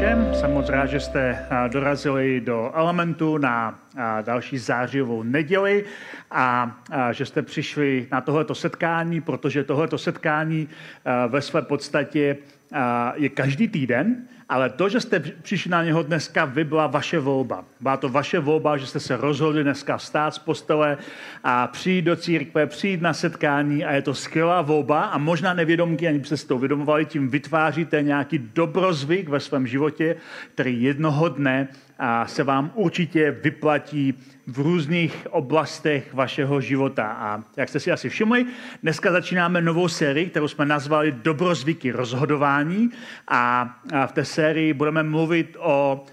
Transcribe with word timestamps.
Všem. 0.00 0.34
Jsem 0.34 0.52
moc 0.52 0.68
rád, 0.68 0.86
že 0.86 1.00
jste 1.00 1.46
dorazili 1.68 2.40
do 2.40 2.70
Elementu 2.74 3.38
na 3.38 3.78
další 4.22 4.58
zářivou 4.58 5.22
neděli 5.22 5.84
a 6.30 6.76
že 7.12 7.26
jste 7.26 7.42
přišli 7.42 8.06
na 8.12 8.20
tohleto 8.20 8.54
setkání, 8.54 9.20
protože 9.20 9.64
tohleto 9.64 9.98
setkání 9.98 10.68
ve 11.28 11.42
své 11.42 11.62
podstatě 11.62 12.36
je 13.14 13.28
každý 13.28 13.68
týden 13.68 14.28
ale 14.50 14.70
to, 14.70 14.88
že 14.88 15.00
jste 15.00 15.20
přišli 15.20 15.70
na 15.70 15.84
něho 15.84 16.02
dneska, 16.02 16.44
vy 16.44 16.64
byla 16.64 16.86
vaše 16.86 17.18
volba. 17.18 17.64
Byla 17.80 17.96
to 17.96 18.08
vaše 18.08 18.38
volba, 18.38 18.76
že 18.76 18.86
jste 18.86 19.00
se 19.00 19.16
rozhodli 19.16 19.62
dneska 19.62 19.96
vstát 19.96 20.34
z 20.34 20.38
postele 20.38 20.98
a 21.44 21.66
přijít 21.66 22.02
do 22.02 22.16
církve, 22.16 22.66
přijít 22.66 23.02
na 23.02 23.12
setkání 23.12 23.84
a 23.84 23.92
je 23.92 24.02
to 24.02 24.14
skvělá 24.14 24.62
volba 24.62 25.02
a 25.02 25.18
možná 25.18 25.54
nevědomky, 25.54 26.08
ani 26.08 26.24
si 26.24 26.46
to 26.46 26.56
uvědomovali, 26.56 27.06
tím 27.06 27.28
vytváříte 27.28 28.02
nějaký 28.02 28.38
dobrozvyk 28.38 29.28
ve 29.28 29.40
svém 29.40 29.66
životě, 29.66 30.16
který 30.54 30.82
jednoho 30.82 31.28
dne 31.28 31.68
a 31.98 32.26
se 32.26 32.44
vám 32.44 32.70
určitě 32.74 33.30
vyplatí 33.30 34.14
v 34.46 34.58
různých 34.58 35.26
oblastech 35.30 36.14
vašeho 36.14 36.60
života. 36.60 37.06
A 37.06 37.42
jak 37.56 37.68
jste 37.68 37.80
si 37.80 37.92
asi 37.92 38.08
všimli, 38.08 38.46
dneska 38.82 39.12
začínáme 39.12 39.60
novou 39.60 39.88
sérii, 39.88 40.26
kterou 40.26 40.48
jsme 40.48 40.66
nazvali 40.66 41.12
Dobrozvyky 41.12 41.92
rozhodování 41.92 42.90
a 43.28 43.70
v 44.06 44.12
té 44.12 44.24
sérii 44.24 44.72
budeme 44.72 45.02
mluvit 45.02 45.56
o 45.60 46.04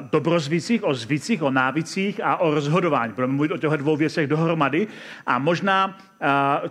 dobrozvících, 0.00 0.84
o 0.84 0.94
zvících, 0.94 1.42
o 1.42 1.50
návicích 1.50 2.20
a 2.24 2.36
o 2.36 2.54
rozhodování. 2.54 3.12
Budeme 3.12 3.32
mluvit 3.32 3.52
o 3.52 3.56
těchto 3.56 3.76
dvou 3.76 3.96
věcech 3.96 4.26
dohromady. 4.26 4.86
A 5.26 5.38
možná 5.38 5.98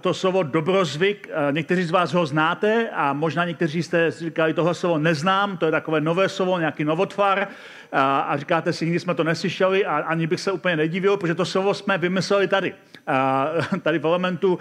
to 0.02 0.14
slovo 0.14 0.44
dobrozvyk, 0.44 1.30
někteří 1.52 1.84
z 1.84 1.92
vás 1.92 2.14
ho 2.14 2.26
znáte 2.26 2.90
a 2.90 3.14
možná 3.14 3.46
někteří 3.46 3.84
jste 3.84 4.12
říkali, 4.12 4.54
tohle 4.54 4.74
slovo 4.74 4.98
neznám, 4.98 5.58
to 5.58 5.66
je 5.66 5.72
takové 5.72 6.02
nové 6.02 6.30
slovo, 6.30 6.60
nějaký 6.60 6.84
novotvar 6.84 7.48
a 7.92 8.38
říkáte 8.38 8.74
si, 8.74 8.86
nikdy 8.86 9.00
jsme 9.00 9.16
to 9.16 9.24
neslyšeli 9.24 9.86
a 9.86 9.96
ani 9.96 10.28
bych 10.28 10.40
se 10.40 10.52
úplně 10.52 10.76
nedivil, 11.00 11.18
protože 11.18 11.36
to 11.36 11.46
slovo 11.46 11.74
jsme 11.74 11.98
vymysleli 11.98 12.48
tady. 12.48 12.74
Tady 13.84 14.00
v 14.00 14.06
Elementu 14.06 14.60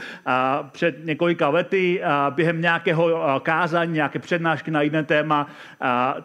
před 0.73 1.05
několika 1.05 1.49
lety 1.49 2.03
během 2.31 2.61
nějakého 2.61 3.41
kázání, 3.43 3.93
nějaké 3.93 4.19
přednášky 4.19 4.71
na 4.71 4.83
jiné 4.83 5.03
téma, 5.03 5.47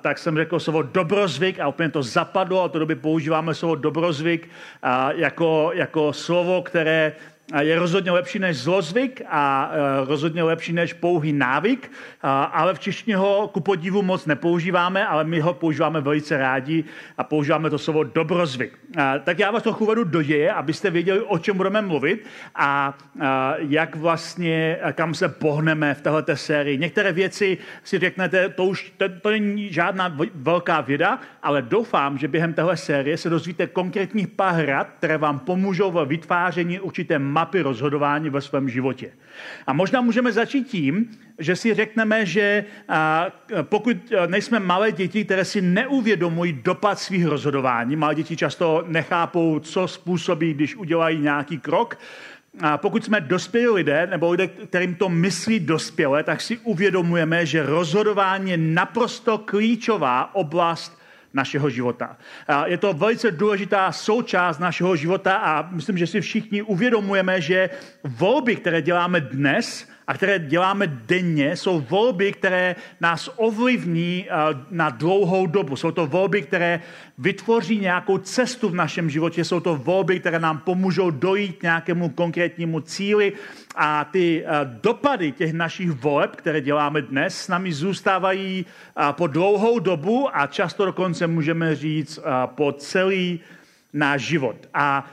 tak 0.02 0.18
jsem 0.18 0.36
řekl 0.36 0.60
slovo 0.60 0.82
dobrozvyk 0.82 1.60
a 1.60 1.68
úplně 1.68 1.90
to 1.90 2.04
zapadlo 2.04 2.64
a 2.64 2.70
to 2.70 2.80
doby 2.80 2.96
používáme 2.96 3.54
slovo 3.54 3.76
dobrozvyk 3.76 4.50
jako, 5.16 5.72
jako 5.74 6.14
slovo, 6.14 6.62
které 6.62 7.14
je 7.60 7.80
rozhodně 7.80 8.12
lepší 8.12 8.40
než 8.40 8.58
zlozvyk 8.58 9.22
a 9.30 9.72
e, 9.74 10.06
rozhodně 10.06 10.44
lepší 10.44 10.74
než 10.74 10.94
pouhý 10.94 11.34
návyk, 11.34 11.92
ale 12.52 12.74
v 12.74 12.80
češtině 12.80 13.18
ho 13.18 13.50
ku 13.54 13.60
podivu 13.60 14.02
moc 14.02 14.26
nepoužíváme, 14.26 15.08
ale 15.08 15.24
my 15.24 15.40
ho 15.40 15.54
používáme 15.54 16.02
velice 16.02 16.38
rádi 16.38 16.84
a 17.18 17.24
používáme 17.24 17.70
to 17.70 17.78
slovo 17.78 18.04
dobrozvyk. 18.04 18.80
Tak 19.24 19.40
já 19.40 19.52
vás 19.52 19.64
trochu 19.64 19.86
vedu 19.86 20.04
do 20.04 20.24
děje, 20.24 20.54
abyste 20.54 20.90
věděli, 20.90 21.22
o 21.22 21.38
čem 21.38 21.58
budeme 21.58 21.82
mluvit 21.82 22.26
a 22.56 22.98
jak 23.58 23.96
vlastně, 23.96 24.78
kam 24.94 25.14
se 25.14 25.30
pohneme 25.30 25.94
v 25.94 26.02
této 26.02 26.36
sérii. 26.36 26.78
Některé 26.78 27.12
věci 27.12 27.58
si 27.84 28.00
řeknete, 28.00 28.50
to 28.50 28.66
už 28.66 28.94
to, 28.98 29.06
to 29.22 29.32
není 29.32 29.74
žádná 29.74 30.18
velká 30.36 30.82
věda, 30.82 31.20
ale 31.44 31.62
doufám, 31.62 32.18
že 32.18 32.28
během 32.28 32.54
téhle 32.54 32.78
série 32.78 33.18
se 33.18 33.30
dozvíte 33.30 33.68
konkrétních 33.68 34.28
pár 34.28 34.66
rad, 34.66 34.88
které 34.98 35.18
vám 35.18 35.40
pomůžou 35.40 35.92
ve 35.92 36.06
vytváření 36.06 36.80
určité 36.80 37.20
mapy 37.34 37.62
rozhodování 37.62 38.30
ve 38.30 38.42
svém 38.42 38.70
životě. 38.70 39.12
A 39.68 39.74
možná 39.74 40.02
můžeme 40.02 40.32
začít 40.32 40.68
tím, 40.68 41.12
že 41.40 41.56
si 41.56 41.74
řekneme, 41.74 42.26
že 42.26 42.66
pokud 43.62 43.98
nejsme 44.28 44.60
malé 44.60 44.92
děti, 44.92 45.26
které 45.26 45.46
si 45.46 45.62
neuvědomují 45.62 46.54
dopad 46.54 47.00
svých 47.00 47.26
rozhodování, 47.26 47.96
malé 47.96 48.16
děti 48.16 48.38
často 48.38 48.84
nechápou, 48.88 49.60
co 49.60 49.88
způsobí, 49.88 50.54
když 50.54 50.76
udělají 50.76 51.20
nějaký 51.20 51.58
krok, 51.58 51.98
a 52.62 52.78
pokud 52.78 53.06
jsme 53.06 53.22
dospělí 53.22 53.68
lidé, 53.68 54.08
nebo 54.08 54.32
lidé, 54.32 54.48
kterým 54.48 54.96
to 54.96 55.10
myslí 55.10 55.60
dospělé, 55.60 56.24
tak 56.24 56.42
si 56.42 56.58
uvědomujeme, 56.58 57.46
že 57.46 57.66
rozhodování 57.66 58.52
je 58.52 58.58
naprosto 58.58 59.38
klíčová 59.38 60.36
oblast 60.36 61.03
našeho 61.34 61.70
života. 61.70 62.18
Je 62.66 62.78
to 62.78 62.94
velice 62.94 63.32
důležitá 63.32 63.92
součást 63.92 64.60
našeho 64.60 64.96
života 64.96 65.36
a 65.36 65.70
myslím, 65.72 65.98
že 65.98 66.08
si 66.08 66.22
všichni 66.22 66.62
uvědomujeme, 66.62 67.42
že 67.42 67.70
volby, 68.04 68.56
které 68.56 68.82
děláme 68.82 69.22
dnes, 69.22 69.93
a 70.08 70.14
které 70.14 70.40
děláme 70.40 70.88
denně, 70.88 71.56
jsou 71.56 71.82
volby, 71.82 72.32
které 72.34 72.76
nás 73.02 73.30
ovlivní 73.36 74.26
eh, 74.30 74.36
na 74.72 74.90
dlouhou 74.90 75.48
dobu. 75.48 75.76
Jsou 75.76 75.92
to 75.92 76.08
volby, 76.08 76.42
které 76.42 76.82
vytvoří 77.18 77.80
nějakou 77.80 78.18
cestu 78.18 78.70
v 78.70 78.76
našem 78.76 79.10
životě, 79.10 79.46
jsou 79.46 79.60
to 79.60 79.76
volby, 79.76 80.20
které 80.20 80.40
nám 80.40 80.58
pomůžou 80.58 81.12
dojít 81.12 81.58
k 81.58 81.64
nějakému 81.64 82.10
konkrétnímu 82.10 82.80
cíli 82.80 83.34
a 83.76 84.06
ty 84.06 84.44
eh, 84.46 84.50
dopady 84.84 85.32
těch 85.32 85.54
našich 85.54 85.92
voleb, 85.92 86.36
které 86.36 86.62
děláme 86.62 87.02
dnes, 87.02 87.38
s 87.38 87.48
námi 87.48 87.74
zůstávají 87.74 88.66
eh, 88.66 89.04
po 89.12 89.28
dlouhou 89.28 89.80
dobu 89.80 90.30
a 90.34 90.48
často 90.48 90.86
dokonce 90.86 91.28
můžeme 91.28 91.76
říct 91.76 92.20
po 92.46 92.72
celý 92.72 93.40
náš 93.94 94.22
život. 94.22 94.56
A 94.74 95.06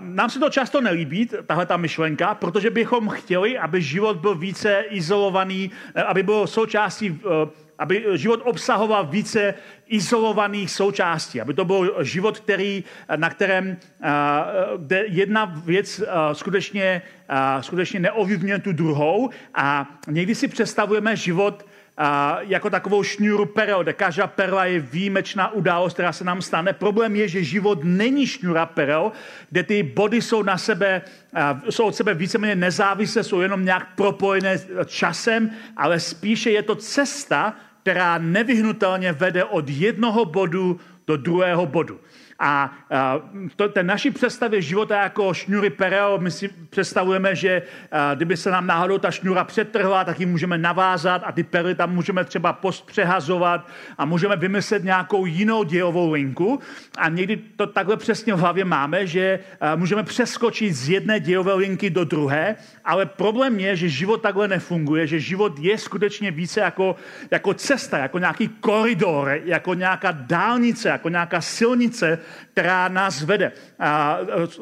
nám 0.00 0.30
se 0.30 0.38
to 0.38 0.50
často 0.50 0.80
nelíbí, 0.80 1.28
tahle 1.46 1.66
ta 1.66 1.76
myšlenka, 1.76 2.34
protože 2.34 2.70
bychom 2.70 3.08
chtěli, 3.08 3.58
aby 3.58 3.82
život 3.82 4.16
byl 4.16 4.34
více 4.34 4.84
izolovaný, 4.88 5.70
eh, 5.94 6.02
aby 6.02 6.22
byl 6.22 6.46
součástí, 6.46 7.20
eh, 7.24 7.48
aby 7.78 8.04
život 8.14 8.40
obsahoval 8.44 9.06
více 9.06 9.54
izolovaných 9.88 10.70
součástí, 10.70 11.40
aby 11.40 11.54
to 11.54 11.64
byl 11.64 12.04
život, 12.04 12.40
který, 12.40 12.84
na 13.16 13.30
kterém 13.30 13.76
eh, 13.76 14.08
kde 14.76 15.04
jedna 15.06 15.44
věc 15.44 16.02
skutečně, 16.32 17.02
skutečně 17.60 18.00
neovlivňuje 18.00 18.58
tu 18.58 18.72
druhou. 18.72 19.30
A 19.54 19.86
někdy 20.08 20.34
si 20.34 20.48
představujeme 20.48 21.16
život 21.16 21.64
jako 22.40 22.70
takovou 22.70 23.02
šňůru 23.02 23.46
perel, 23.46 23.82
kde 23.82 23.92
každá 23.92 24.26
perla 24.26 24.64
je 24.64 24.80
výjimečná 24.80 25.52
událost, 25.52 25.92
která 25.92 26.12
se 26.12 26.24
nám 26.24 26.42
stane. 26.42 26.72
Problém 26.72 27.16
je, 27.16 27.28
že 27.28 27.44
život 27.44 27.78
není 27.82 28.26
šňůra 28.26 28.66
perel, 28.66 29.12
kde 29.50 29.62
ty 29.62 29.82
body 29.82 30.22
jsou 30.22 30.42
na 30.42 30.58
sebe, 30.58 31.02
jsou 31.70 31.84
od 31.84 31.96
sebe 31.96 32.14
víceméně 32.14 32.56
nezávislé, 32.56 33.24
jsou 33.24 33.40
jenom 33.40 33.64
nějak 33.64 33.94
propojené 33.94 34.58
časem, 34.86 35.50
ale 35.76 36.00
spíše 36.00 36.50
je 36.50 36.62
to 36.62 36.74
cesta, 36.74 37.54
která 37.82 38.18
nevyhnutelně 38.18 39.12
vede 39.12 39.44
od 39.44 39.68
jednoho 39.68 40.24
bodu 40.24 40.80
do 41.06 41.16
druhého 41.16 41.66
bodu. 41.66 42.00
A 42.42 42.72
to, 43.56 43.68
ten 43.68 43.86
naší 43.86 44.10
představě 44.10 44.62
života 44.62 45.02
jako 45.02 45.34
šňury 45.34 45.70
perel, 45.70 46.18
my 46.18 46.30
si 46.30 46.48
představujeme, 46.48 47.34
že 47.34 47.62
kdyby 48.14 48.36
se 48.36 48.50
nám 48.50 48.66
náhodou 48.66 48.98
ta 48.98 49.10
šňura 49.10 49.44
přetrhla, 49.44 50.04
tak 50.04 50.20
ji 50.20 50.26
můžeme 50.26 50.58
navázat 50.58 51.22
a 51.24 51.32
ty 51.32 51.42
perly 51.42 51.74
tam 51.74 51.94
můžeme 51.94 52.24
třeba 52.24 52.52
post 52.52 52.86
přehazovat 52.86 53.68
a 53.98 54.04
můžeme 54.04 54.36
vymyslet 54.36 54.84
nějakou 54.84 55.26
jinou 55.26 55.64
dějovou 55.64 56.12
linku. 56.12 56.60
A 56.98 57.08
někdy 57.08 57.36
to 57.36 57.66
takhle 57.66 57.96
přesně 57.96 58.34
v 58.34 58.38
hlavě 58.38 58.64
máme, 58.64 59.06
že 59.06 59.38
můžeme 59.76 60.02
přeskočit 60.02 60.74
z 60.74 60.88
jedné 60.88 61.20
dějové 61.20 61.54
linky 61.54 61.90
do 61.90 62.04
druhé, 62.04 62.56
ale 62.84 63.06
problém 63.06 63.60
je, 63.60 63.76
že 63.76 63.88
život 63.88 64.22
takhle 64.22 64.48
nefunguje, 64.48 65.06
že 65.06 65.20
život 65.20 65.58
je 65.58 65.78
skutečně 65.78 66.30
více 66.30 66.60
jako, 66.60 66.96
jako 67.30 67.54
cesta, 67.54 67.98
jako 67.98 68.18
nějaký 68.18 68.48
koridor, 68.48 69.40
jako 69.44 69.74
nějaká 69.74 70.10
dálnice, 70.12 70.88
jako 70.88 71.08
nějaká 71.08 71.40
silnice, 71.40 72.18
která 72.52 72.88
nás 72.88 73.22
vede. 73.22 73.52
A 73.78 74.18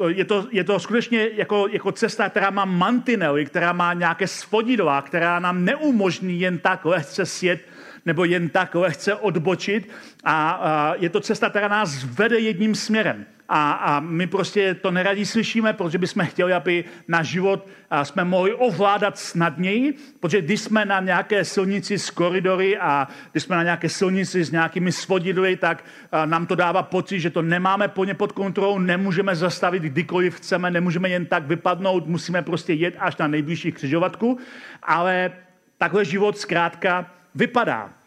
je, 0.07 0.25
to, 0.25 0.47
je 0.51 0.63
to 0.63 0.79
skutečně 0.79 1.29
jako, 1.33 1.67
jako 1.71 1.91
cesta, 1.91 2.29
která 2.29 2.49
má 2.49 2.65
mantinely, 2.65 3.45
která 3.45 3.73
má 3.73 3.93
nějaké 3.93 4.27
svodidla, 4.27 5.01
která 5.01 5.39
nám 5.39 5.65
neumožní 5.65 6.39
jen 6.39 6.59
tak 6.59 6.85
lehce 6.85 7.25
sjet 7.25 7.61
nebo 8.09 8.25
jen 8.25 8.49
tak 8.49 8.75
lehce 8.75 9.15
odbočit. 9.15 9.89
A, 10.23 10.51
a 10.51 10.95
je 10.97 11.09
to 11.09 11.19
cesta, 11.21 11.49
která 11.49 11.67
nás 11.67 12.03
vede 12.03 12.39
jedním 12.39 12.75
směrem. 12.75 13.25
A, 13.49 13.71
a 13.71 13.99
my 13.99 14.27
prostě 14.27 14.73
to 14.73 14.91
neradí 14.91 15.25
slyšíme, 15.25 15.73
protože 15.73 15.97
bychom 15.97 16.25
chtěli, 16.25 16.53
aby 16.53 16.83
náš 17.07 17.27
život 17.27 17.67
jsme 18.03 18.25
mohli 18.25 18.53
ovládat 18.53 19.17
snadněji, 19.17 19.93
protože 20.19 20.41
když 20.41 20.61
jsme 20.61 20.85
na 20.85 20.99
nějaké 20.99 21.45
silnici 21.45 21.99
s 21.99 22.09
koridory 22.09 22.77
a 22.77 23.07
když 23.31 23.43
jsme 23.43 23.55
na 23.55 23.63
nějaké 23.63 23.89
silnici 23.89 24.43
s 24.43 24.51
nějakými 24.51 24.91
svodidly, 24.91 25.55
tak 25.55 25.85
nám 26.25 26.45
to 26.45 26.55
dává 26.55 26.83
pocit, 26.83 27.19
že 27.19 27.29
to 27.29 27.41
nemáme 27.41 27.87
plně 27.87 28.13
pod 28.13 28.31
kontrolou, 28.31 28.79
nemůžeme 28.79 29.35
zastavit 29.35 29.83
kdykoliv 29.83 30.35
chceme, 30.35 30.71
nemůžeme 30.71 31.09
jen 31.09 31.25
tak 31.25 31.45
vypadnout, 31.45 32.07
musíme 32.07 32.41
prostě 32.41 32.73
jet 32.73 32.95
až 32.97 33.17
na 33.17 33.27
nejbližší 33.27 33.71
křižovatku, 33.71 34.37
ale 34.83 35.31
takhle 35.77 36.05
život 36.05 36.37
zkrátka 36.37 37.05
vypadá. 37.35 37.98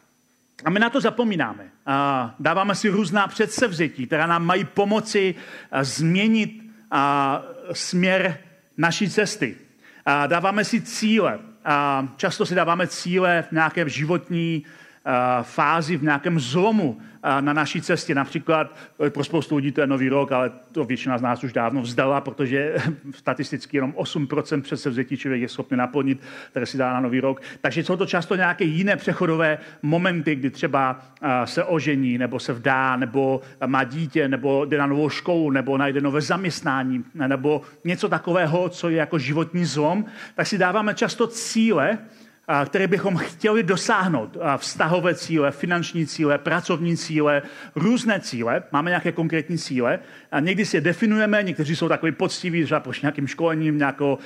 A 0.64 0.70
my 0.70 0.78
na 0.78 0.90
to 0.90 1.00
zapomínáme. 1.00 1.64
Dáváme 2.38 2.74
si 2.74 2.88
různá 2.88 3.26
předsevzetí, 3.26 4.06
která 4.06 4.26
nám 4.26 4.44
mají 4.44 4.64
pomoci 4.64 5.34
změnit 5.82 6.62
směr 7.72 8.38
naší 8.76 9.10
cesty. 9.10 9.56
Dáváme 10.26 10.64
si 10.64 10.80
cíle. 10.80 11.38
Často 12.16 12.46
si 12.46 12.54
dáváme 12.54 12.86
cíle 12.86 13.44
v 13.48 13.52
nějaké 13.52 13.88
životní 13.88 14.64
fázi, 15.42 15.96
v 15.96 16.02
nějakém 16.02 16.40
zlomu 16.40 17.00
na 17.40 17.52
naší 17.52 17.80
cestě. 17.82 18.14
Například 18.14 18.76
eh, 19.06 19.10
pro 19.10 19.24
spoustu 19.24 19.56
lidí 19.56 19.72
to 19.72 19.80
je 19.80 19.86
nový 19.86 20.08
rok, 20.08 20.32
ale 20.32 20.50
to 20.72 20.84
většina 20.84 21.18
z 21.18 21.22
nás 21.22 21.44
už 21.44 21.52
dávno 21.52 21.82
vzdala, 21.82 22.20
protože 22.20 22.76
statisticky 23.14 23.76
jenom 23.76 23.92
8% 23.92 24.62
předsevzetí 24.62 25.16
člověk 25.16 25.42
je 25.42 25.48
schopný 25.48 25.76
naplnit, 25.76 26.20
které 26.50 26.66
si 26.66 26.78
dá 26.78 26.92
na 26.92 27.00
nový 27.00 27.20
rok. 27.20 27.42
Takže 27.60 27.84
jsou 27.84 27.96
to 27.96 28.06
často 28.06 28.36
nějaké 28.36 28.64
jiné 28.64 28.96
přechodové 28.96 29.58
momenty, 29.82 30.34
kdy 30.34 30.50
třeba 30.50 31.00
se 31.44 31.64
ožení, 31.64 32.18
nebo 32.18 32.38
se 32.38 32.52
vdá, 32.52 32.96
nebo 32.96 33.40
má 33.66 33.84
dítě, 33.84 34.28
nebo 34.28 34.64
jde 34.64 34.78
na 34.78 34.86
novou 34.86 35.08
školu, 35.08 35.50
nebo 35.50 35.78
najde 35.78 36.00
nové 36.00 36.20
zaměstnání, 36.20 37.04
nebo 37.14 37.62
něco 37.84 38.08
takového, 38.08 38.68
co 38.68 38.88
je 38.88 38.96
jako 38.96 39.18
životní 39.18 39.64
zlom, 39.64 40.04
tak 40.34 40.46
si 40.46 40.58
dáváme 40.58 40.94
často 40.94 41.26
cíle, 41.26 41.98
které 42.64 42.86
bychom 42.86 43.16
chtěli 43.16 43.62
dosáhnout. 43.62 44.36
Vztahové 44.56 45.14
cíle, 45.14 45.50
finanční 45.50 46.06
cíle, 46.06 46.38
pracovní 46.38 46.96
cíle, 46.96 47.42
různé 47.74 48.20
cíle. 48.20 48.62
Máme 48.72 48.90
nějaké 48.90 49.12
konkrétní 49.12 49.58
cíle. 49.58 49.98
A 50.32 50.40
někdy 50.40 50.64
si 50.64 50.76
je 50.76 50.80
definujeme, 50.80 51.42
někteří 51.42 51.76
jsou 51.76 51.88
takový 51.88 52.12
poctiví, 52.12 52.64
třeba 52.64 52.80
po 52.80 52.92
nějakým 53.02 53.26
školením 53.26 53.78
nějakého, 53.78 54.18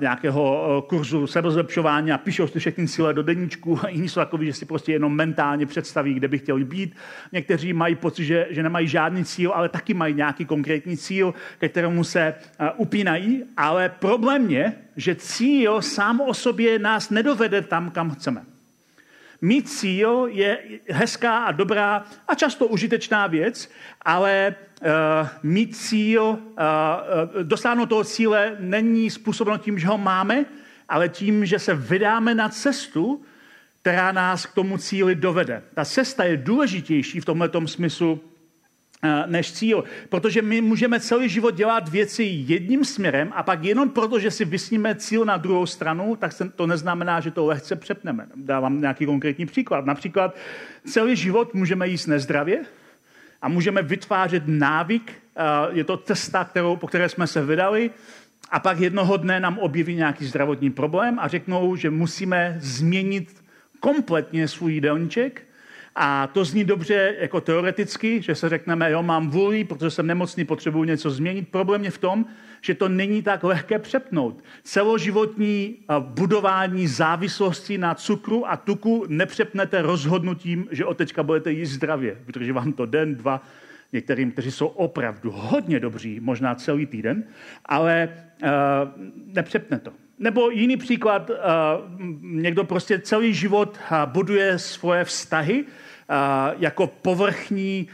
nějakého 0.00 0.84
kurzu 0.88 1.26
sebezlepšování 1.26 2.12
a 2.12 2.18
píšou 2.18 2.46
si 2.46 2.58
všechny 2.58 2.88
cíle 2.88 3.14
do 3.14 3.22
deníčku. 3.22 3.80
Jiní 3.88 4.08
jsou 4.08 4.20
takový, 4.20 4.46
že 4.46 4.52
si 4.52 4.64
prostě 4.64 4.92
jenom 4.92 5.14
mentálně 5.14 5.66
představí, 5.66 6.14
kde 6.14 6.28
by 6.28 6.38
chtěli 6.38 6.64
být. 6.64 6.96
Někteří 7.32 7.72
mají 7.72 7.94
pocit, 7.94 8.24
že, 8.24 8.46
že 8.50 8.62
nemají 8.62 8.88
žádný 8.88 9.24
cíl, 9.24 9.52
ale 9.52 9.68
taky 9.68 9.94
mají 9.94 10.14
nějaký 10.14 10.44
konkrétní 10.44 10.96
cíl, 10.96 11.34
ke 11.58 11.68
kterému 11.68 12.04
se 12.04 12.34
upínají. 12.76 13.42
Ale 13.56 13.88
problém 13.88 14.50
je, 14.50 14.72
že 14.96 15.14
cíl 15.14 15.82
sám 15.82 16.20
o 16.20 16.34
sobě 16.34 16.78
nás 16.78 17.10
nedovede 17.10 17.62
tam, 17.62 17.90
kam 17.90 18.10
chceme. 18.10 18.44
Mít 19.40 19.68
cíl 19.68 20.26
je 20.30 20.58
hezká 20.90 21.44
a 21.44 21.52
dobrá 21.52 22.04
a 22.28 22.34
často 22.34 22.66
užitečná 22.66 23.26
věc, 23.26 23.70
ale 24.02 24.54
uh, 24.80 24.88
mít 25.42 25.76
cíl, 25.76 26.22
uh, 26.22 26.38
dosáhnout 27.42 27.86
toho 27.86 28.04
cíle 28.04 28.56
není 28.60 29.10
způsobeno 29.10 29.58
tím, 29.58 29.78
že 29.78 29.86
ho 29.86 29.98
máme, 29.98 30.44
ale 30.88 31.08
tím, 31.08 31.46
že 31.46 31.58
se 31.58 31.74
vydáme 31.74 32.34
na 32.34 32.48
cestu, 32.48 33.22
která 33.82 34.12
nás 34.12 34.46
k 34.46 34.54
tomu 34.54 34.78
cíli 34.78 35.14
dovede. 35.14 35.62
Ta 35.74 35.84
cesta 35.84 36.24
je 36.24 36.36
důležitější 36.36 37.20
v 37.20 37.24
tomto 37.24 37.68
smyslu 37.68 38.20
než 39.26 39.52
cíl. 39.52 39.84
Protože 40.08 40.42
my 40.42 40.60
můžeme 40.60 41.00
celý 41.00 41.28
život 41.28 41.54
dělat 41.54 41.88
věci 41.88 42.22
jedním 42.22 42.84
směrem 42.84 43.32
a 43.34 43.42
pak 43.42 43.64
jenom 43.64 43.90
proto, 43.90 44.18
že 44.18 44.30
si 44.30 44.44
vysníme 44.44 44.94
cíl 44.94 45.24
na 45.24 45.36
druhou 45.36 45.66
stranu, 45.66 46.16
tak 46.16 46.32
to 46.56 46.66
neznamená, 46.66 47.20
že 47.20 47.30
to 47.30 47.46
lehce 47.46 47.76
přepneme. 47.76 48.26
Dávám 48.36 48.80
nějaký 48.80 49.06
konkrétní 49.06 49.46
příklad. 49.46 49.86
Například 49.86 50.36
celý 50.86 51.16
život 51.16 51.54
můžeme 51.54 51.88
jíst 51.88 52.06
nezdravě 52.06 52.62
a 53.42 53.48
můžeme 53.48 53.82
vytvářet 53.82 54.42
návyk. 54.46 55.12
Je 55.70 55.84
to 55.84 55.96
cesta, 55.96 56.44
kterou, 56.44 56.76
po 56.76 56.86
které 56.86 57.08
jsme 57.08 57.26
se 57.26 57.44
vydali, 57.44 57.90
a 58.50 58.60
pak 58.60 58.80
jednoho 58.80 59.16
dne 59.16 59.40
nám 59.40 59.58
objeví 59.58 59.94
nějaký 59.94 60.26
zdravotní 60.26 60.70
problém 60.70 61.18
a 61.18 61.28
řeknou, 61.28 61.76
že 61.76 61.90
musíme 61.90 62.56
změnit 62.60 63.42
kompletně 63.80 64.48
svůj 64.48 64.72
jídelníček 64.72 65.42
a 65.94 66.26
to 66.26 66.44
zní 66.44 66.64
dobře 66.64 67.16
jako 67.18 67.40
teoreticky, 67.40 68.22
že 68.22 68.34
se 68.34 68.48
řekneme, 68.48 68.90
jo, 68.90 69.02
mám 69.02 69.30
vůli, 69.30 69.64
protože 69.64 69.90
jsem 69.90 70.06
nemocný, 70.06 70.44
potřebuji 70.44 70.84
něco 70.84 71.10
změnit. 71.10 71.48
Problém 71.48 71.84
je 71.84 71.90
v 71.90 71.98
tom, 71.98 72.26
že 72.60 72.74
to 72.74 72.88
není 72.88 73.22
tak 73.22 73.44
lehké 73.44 73.78
přepnout. 73.78 74.44
Celoživotní 74.62 75.76
budování 75.98 76.86
závislosti 76.86 77.78
na 77.78 77.94
cukru 77.94 78.50
a 78.50 78.56
tuku 78.56 79.04
nepřepnete 79.08 79.82
rozhodnutím, 79.82 80.66
že 80.70 80.84
od 80.84 80.96
teďka 80.96 81.22
budete 81.22 81.52
jíst 81.52 81.70
zdravě. 81.70 82.16
Protože 82.26 82.52
vám 82.52 82.72
to 82.72 82.86
den, 82.86 83.14
dva, 83.14 83.42
některým, 83.92 84.30
kteří 84.32 84.50
jsou 84.50 84.66
opravdu 84.66 85.30
hodně 85.30 85.80
dobří, 85.80 86.20
možná 86.20 86.54
celý 86.54 86.86
týden, 86.86 87.24
ale 87.64 88.08
uh, 88.42 88.48
nepřepne 89.26 89.78
to. 89.78 89.92
Nebo 90.18 90.50
jiný 90.50 90.76
příklad, 90.76 91.30
uh, 91.30 91.36
někdo 92.20 92.64
prostě 92.64 92.98
celý 92.98 93.34
život 93.34 93.78
uh, 93.90 94.12
buduje 94.12 94.58
svoje 94.58 95.04
vztahy, 95.04 95.64
jako 96.58 96.86
povrchní, 96.86 97.88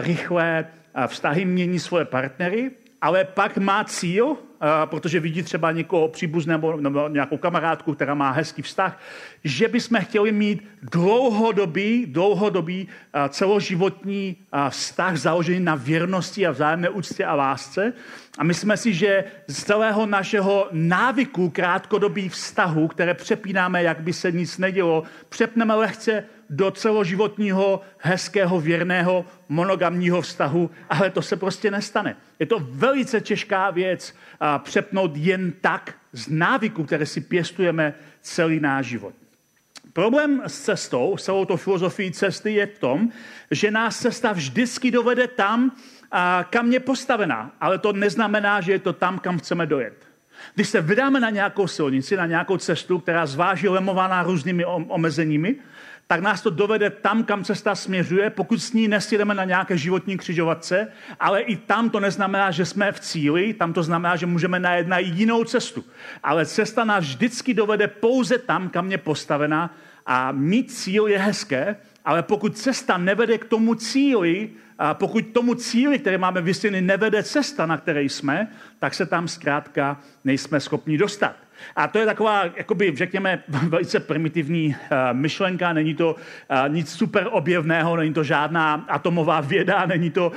rychlé 0.00 0.66
vztahy 1.06 1.44
mění 1.44 1.78
svoje 1.78 2.04
partnery, 2.04 2.70
ale 3.00 3.24
pak 3.24 3.58
má 3.58 3.84
cíl, 3.84 4.36
protože 4.84 5.20
vidí 5.20 5.42
třeba 5.42 5.72
někoho 5.72 6.08
příbuzného 6.08 6.76
nebo 6.76 7.08
nějakou 7.08 7.36
kamarádku, 7.36 7.94
která 7.94 8.14
má 8.14 8.30
hezký 8.30 8.62
vztah, 8.62 9.00
že 9.44 9.68
bychom 9.68 10.00
chtěli 10.00 10.32
mít 10.32 10.68
dlouhodobý, 10.82 12.06
dlouhodobý 12.06 12.88
celoživotní 13.28 14.36
vztah 14.68 15.16
založený 15.16 15.60
na 15.60 15.74
věrnosti 15.74 16.46
a 16.46 16.50
vzájemné 16.50 16.88
úctě 16.88 17.24
a 17.24 17.34
lásce. 17.34 17.92
A 18.38 18.44
myslíme 18.44 18.76
si, 18.76 18.94
že 18.94 19.24
z 19.48 19.64
celého 19.64 20.06
našeho 20.06 20.68
návyku 20.72 21.50
krátkodobých 21.50 22.32
vztahů, 22.32 22.88
které 22.88 23.14
přepínáme, 23.14 23.82
jak 23.82 24.00
by 24.00 24.12
se 24.12 24.32
nic 24.32 24.58
nedělo, 24.58 25.02
přepneme 25.28 25.74
lehce 25.74 26.24
do 26.50 26.70
celoživotního, 26.70 27.80
hezkého, 27.98 28.60
věrného, 28.60 29.24
monogamního 29.48 30.20
vztahu, 30.20 30.70
ale 30.90 31.10
to 31.10 31.22
se 31.22 31.36
prostě 31.36 31.70
nestane. 31.70 32.16
Je 32.38 32.46
to 32.46 32.58
velice 32.70 33.20
těžká 33.20 33.70
věc 33.70 34.14
a 34.40 34.58
přepnout 34.58 35.16
jen 35.16 35.52
tak 35.60 35.94
z 36.12 36.28
návyku, 36.28 36.84
které 36.84 37.06
si 37.06 37.20
pěstujeme 37.20 37.94
celý 38.20 38.60
náš 38.60 38.86
život. 38.86 39.14
Problém 39.92 40.42
s 40.46 40.60
cestou, 40.60 41.16
s 41.16 41.24
celou 41.24 41.44
to 41.44 41.56
filozofií 41.56 42.12
cesty 42.12 42.54
je 42.54 42.66
v 42.66 42.78
tom, 42.78 43.08
že 43.50 43.70
nás 43.70 43.98
cesta 43.98 44.32
vždycky 44.32 44.90
dovede 44.90 45.26
tam, 45.26 45.76
kam 46.50 46.72
je 46.72 46.80
postavená, 46.80 47.50
ale 47.60 47.78
to 47.78 47.92
neznamená, 47.92 48.60
že 48.60 48.72
je 48.72 48.78
to 48.78 48.92
tam, 48.92 49.18
kam 49.18 49.38
chceme 49.38 49.66
dojet. 49.66 49.94
Když 50.54 50.68
se 50.68 50.80
vydáme 50.80 51.20
na 51.20 51.30
nějakou 51.30 51.66
silnici, 51.66 52.16
na 52.16 52.26
nějakou 52.26 52.56
cestu, 52.56 52.98
která 52.98 53.26
zváží 53.26 53.68
lemovaná 53.68 54.22
různými 54.22 54.64
omezeními, 54.64 55.56
tak 56.10 56.20
nás 56.20 56.42
to 56.42 56.50
dovede 56.50 56.90
tam, 56.90 57.24
kam 57.24 57.44
cesta 57.44 57.74
směřuje, 57.74 58.30
pokud 58.30 58.62
s 58.62 58.72
ní 58.72 58.88
nesjedeme 58.88 59.34
na 59.34 59.44
nějaké 59.44 59.78
životní 59.78 60.18
křižovatce, 60.18 60.88
ale 61.20 61.40
i 61.40 61.56
tam 61.56 61.90
to 61.90 62.00
neznamená, 62.00 62.50
že 62.50 62.66
jsme 62.66 62.92
v 62.92 63.00
cíli, 63.00 63.54
tam 63.54 63.72
to 63.72 63.82
znamená, 63.82 64.16
že 64.16 64.26
můžeme 64.26 64.60
najet 64.60 64.88
na 64.88 64.98
jinou 64.98 65.44
cestu. 65.44 65.84
Ale 66.22 66.46
cesta 66.46 66.84
nás 66.84 67.04
vždycky 67.04 67.54
dovede 67.54 67.88
pouze 67.88 68.38
tam, 68.38 68.68
kam 68.68 68.90
je 68.90 68.98
postavená 68.98 69.74
a 70.06 70.32
mít 70.32 70.72
cíl 70.72 71.06
je 71.06 71.18
hezké, 71.18 71.76
ale 72.04 72.22
pokud 72.22 72.58
cesta 72.58 72.98
nevede 72.98 73.38
k 73.38 73.44
tomu 73.44 73.74
cíli, 73.74 74.50
a 74.78 74.94
pokud 74.94 75.24
tomu 75.32 75.54
cíli, 75.54 75.98
který 75.98 76.18
máme 76.18 76.40
vysvětlený, 76.40 76.86
nevede 76.86 77.22
cesta, 77.22 77.66
na 77.66 77.76
které 77.76 78.02
jsme, 78.02 78.48
tak 78.78 78.94
se 78.94 79.06
tam 79.06 79.28
zkrátka 79.28 80.00
nejsme 80.24 80.60
schopni 80.60 80.98
dostat. 80.98 81.36
A 81.76 81.88
to 81.88 81.98
je 81.98 82.06
taková, 82.06 82.44
jakoby, 82.56 82.92
řekněme, 82.96 83.42
velice 83.48 84.00
primitivní 84.00 84.66
uh, 84.66 84.96
myšlenka, 85.12 85.72
není 85.72 85.94
to 85.94 86.14
uh, 86.14 86.68
nic 86.68 86.92
super 86.92 87.28
objevného, 87.30 87.96
není 87.96 88.14
to 88.14 88.24
žádná 88.24 88.74
atomová 88.88 89.40
věda, 89.40 89.86
není 89.86 90.10
to 90.10 90.28
uh, 90.28 90.34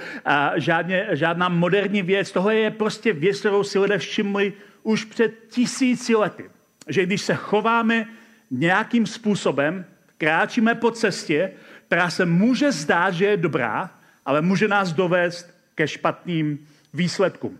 žádně, 0.56 1.08
žádná 1.12 1.50
moderní 1.50 2.01
věc. 2.01 2.32
Tohle 2.32 2.56
je 2.56 2.72
prostě 2.72 3.13
věc, 3.13 3.39
kterou 3.39 3.63
si 3.63 3.80
lidé 3.80 3.98
všimli 3.98 4.53
už 4.84 5.06
před 5.06 5.34
tisíci 5.50 6.15
lety. 6.15 6.50
Že 6.88 7.06
když 7.06 7.22
se 7.22 7.36
chováme 7.36 8.06
nějakým 8.51 9.06
způsobem, 9.06 9.86
kráčíme 10.18 10.75
po 10.75 10.92
cestě, 10.92 11.51
která 11.88 12.10
se 12.10 12.25
může 12.25 12.72
zdát, 12.72 13.13
že 13.13 13.25
je 13.25 13.38
dobrá, 13.38 13.89
ale 14.25 14.42
může 14.42 14.68
nás 14.68 14.94
dovést 14.94 15.53
ke 15.75 15.88
špatným 15.88 16.68
výsledkům. 16.94 17.60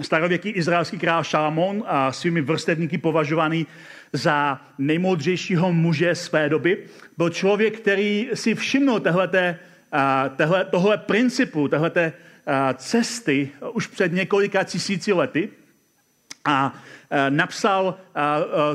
Starověký 0.00 0.48
izraelský 0.50 0.98
král 0.98 1.24
Šalamón 1.24 1.84
a 1.86 2.12
svými 2.12 2.40
vrstevníky 2.40 2.98
považovaný 2.98 3.66
za 4.12 4.60
nejmoudřejšího 4.78 5.72
muže 5.72 6.14
své 6.14 6.48
doby. 6.48 6.86
Byl 7.18 7.30
člověk, 7.30 7.80
který 7.80 8.30
si 8.34 8.54
všimnul 8.54 9.00
tohleté, 9.00 9.58
tohle, 10.36 10.64
tohle 10.64 10.98
principu, 10.98 11.68
tohleté 11.68 12.12
cesty 12.76 13.50
už 13.72 13.86
před 13.86 14.12
několika 14.12 14.64
tisíci 14.64 15.12
lety 15.12 15.48
a 16.44 16.74
napsal 17.28 17.98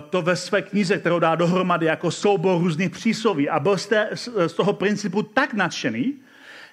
to 0.10 0.22
ve 0.22 0.36
své 0.36 0.62
knize, 0.62 0.98
kterou 0.98 1.20
dá 1.20 1.36
dohromady 1.36 1.86
jako 1.86 2.12
soubor 2.12 2.62
různých 2.62 2.90
přísloví. 2.90 3.50
A 3.50 3.60
byl 3.60 3.78
z 4.48 4.54
toho 4.56 4.74
principu 4.74 5.24
tak 5.24 5.54
nadšený, 5.54 6.14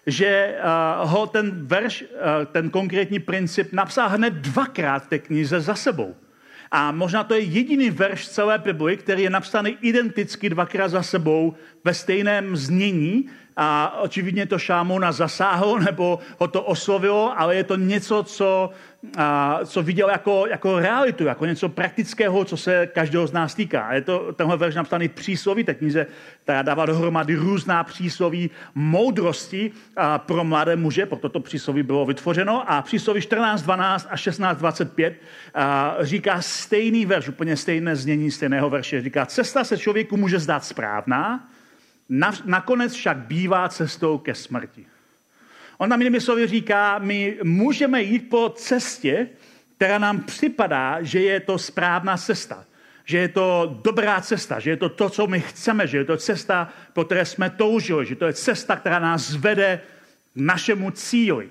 že 0.06 0.54
ho 1.00 1.26
ten 1.26 1.66
verš, 1.66 2.04
ten 2.52 2.70
konkrétní 2.70 3.18
princip 3.18 3.72
napsal 3.72 4.08
hned 4.08 4.34
dvakrát 4.34 5.04
v 5.04 5.08
té 5.08 5.18
knize 5.18 5.60
za 5.60 5.74
sebou. 5.74 6.14
A 6.70 6.92
možná 6.92 7.24
to 7.24 7.34
je 7.34 7.40
jediný 7.40 7.90
verš 7.90 8.28
celé 8.28 8.58
Bibli, 8.58 8.96
který 8.96 9.22
je 9.22 9.30
napsaný 9.30 9.78
identicky 9.80 10.50
dvakrát 10.50 10.88
za 10.88 11.02
sebou 11.02 11.54
ve 11.84 11.94
stejném 11.94 12.56
znění, 12.56 13.30
a 13.56 13.98
očividně 14.00 14.46
to 14.46 14.58
Šámona 14.58 15.12
zasáhlo 15.12 15.78
nebo 15.78 16.18
ho 16.38 16.48
to 16.48 16.62
oslovilo, 16.62 17.40
ale 17.40 17.56
je 17.56 17.64
to 17.64 17.76
něco, 17.76 18.22
co, 18.22 18.70
a, 19.16 19.58
co 19.64 19.82
viděl 19.82 20.10
jako, 20.10 20.46
jako 20.50 20.78
realitu, 20.78 21.24
jako 21.24 21.46
něco 21.46 21.68
praktického, 21.68 22.44
co 22.44 22.56
se 22.56 22.86
každého 22.86 23.26
z 23.26 23.32
nás 23.32 23.54
týká. 23.54 23.92
Je 23.92 24.00
to 24.00 24.32
tenhle 24.32 24.56
verš 24.56 24.74
napsaný 24.74 25.08
přísloví, 25.08 25.64
té 25.64 25.74
knize, 25.74 26.06
která 26.42 26.62
dává 26.62 26.86
dohromady 26.86 27.34
různá 27.34 27.84
přísloví 27.84 28.50
moudrosti 28.74 29.70
a, 29.96 30.18
pro 30.18 30.44
mladé 30.44 30.76
muže, 30.76 31.06
proto 31.06 31.28
to 31.28 31.40
přísloví 31.40 31.82
bylo 31.82 32.06
vytvořeno. 32.06 32.70
A 32.70 32.82
přísloví 32.82 33.20
14, 33.20 33.62
12 33.62 34.08
a 34.10 34.16
16, 34.16 34.58
25 34.58 35.14
a, 35.54 35.96
říká 36.00 36.42
stejný 36.42 37.06
verš, 37.06 37.28
úplně 37.28 37.56
stejné 37.56 37.96
znění 37.96 38.30
stejného 38.30 38.70
verše. 38.70 39.00
Říká, 39.00 39.26
cesta 39.26 39.64
se 39.64 39.78
člověku 39.78 40.16
může 40.16 40.38
zdát 40.38 40.64
správná, 40.64 41.48
nakonec 42.44 42.92
však 42.92 43.16
bývá 43.16 43.68
cestou 43.68 44.18
ke 44.18 44.34
smrti. 44.34 44.86
On 45.78 45.90
tam 45.90 46.00
jinými 46.00 46.20
slovy 46.20 46.46
říká, 46.46 46.98
my 46.98 47.38
můžeme 47.42 48.02
jít 48.02 48.30
po 48.30 48.48
cestě, 48.48 49.28
která 49.76 49.98
nám 49.98 50.20
připadá, 50.20 51.02
že 51.02 51.20
je 51.20 51.40
to 51.40 51.58
správná 51.58 52.16
cesta. 52.16 52.64
Že 53.04 53.18
je 53.18 53.28
to 53.28 53.78
dobrá 53.84 54.20
cesta, 54.20 54.60
že 54.60 54.70
je 54.70 54.76
to 54.76 54.88
to, 54.88 55.10
co 55.10 55.26
my 55.26 55.40
chceme, 55.40 55.86
že 55.86 55.98
je 55.98 56.04
to 56.04 56.16
cesta, 56.16 56.68
po 56.92 57.04
které 57.04 57.26
jsme 57.26 57.50
toužili, 57.50 58.06
že 58.06 58.16
to 58.16 58.26
je 58.26 58.32
cesta, 58.32 58.76
která 58.76 58.98
nás 58.98 59.34
vede 59.34 59.80
k 60.34 60.36
našemu 60.36 60.90
cíli. 60.90 61.48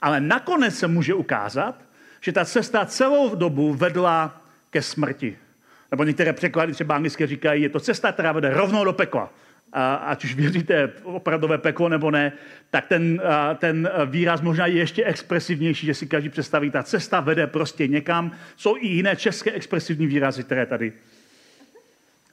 Ale 0.00 0.20
nakonec 0.20 0.78
se 0.78 0.88
může 0.88 1.14
ukázat, 1.14 1.74
že 2.20 2.32
ta 2.32 2.44
cesta 2.44 2.86
celou 2.86 3.34
dobu 3.34 3.74
vedla 3.74 4.42
ke 4.70 4.82
smrti. 4.82 5.38
Nebo 5.90 6.04
některé 6.04 6.32
překlady 6.32 6.72
třeba 6.72 6.94
anglicky 6.94 7.26
říkají, 7.26 7.62
je 7.62 7.68
to 7.68 7.80
cesta, 7.80 8.12
která 8.12 8.32
vede 8.32 8.54
rovnou 8.54 8.84
do 8.84 8.92
pekla 8.92 9.30
a, 9.72 9.94
ať 9.94 10.24
už 10.24 10.34
věříte 10.34 10.90
opravdové 11.02 11.58
peklo 11.58 11.88
nebo 11.88 12.10
ne, 12.10 12.32
tak 12.70 12.86
ten, 12.86 13.22
ten 13.58 13.90
výraz 14.06 14.40
možná 14.40 14.66
je 14.66 14.78
ještě 14.78 15.04
expresivnější, 15.04 15.86
že 15.86 15.94
si 15.94 16.06
každý 16.06 16.28
představí, 16.28 16.70
ta 16.70 16.82
cesta 16.82 17.20
vede 17.20 17.46
prostě 17.46 17.88
někam. 17.88 18.32
Jsou 18.56 18.76
i 18.76 18.86
jiné 18.86 19.16
české 19.16 19.52
expresivní 19.52 20.06
výrazy, 20.06 20.44
které 20.44 20.66
tady 20.66 20.92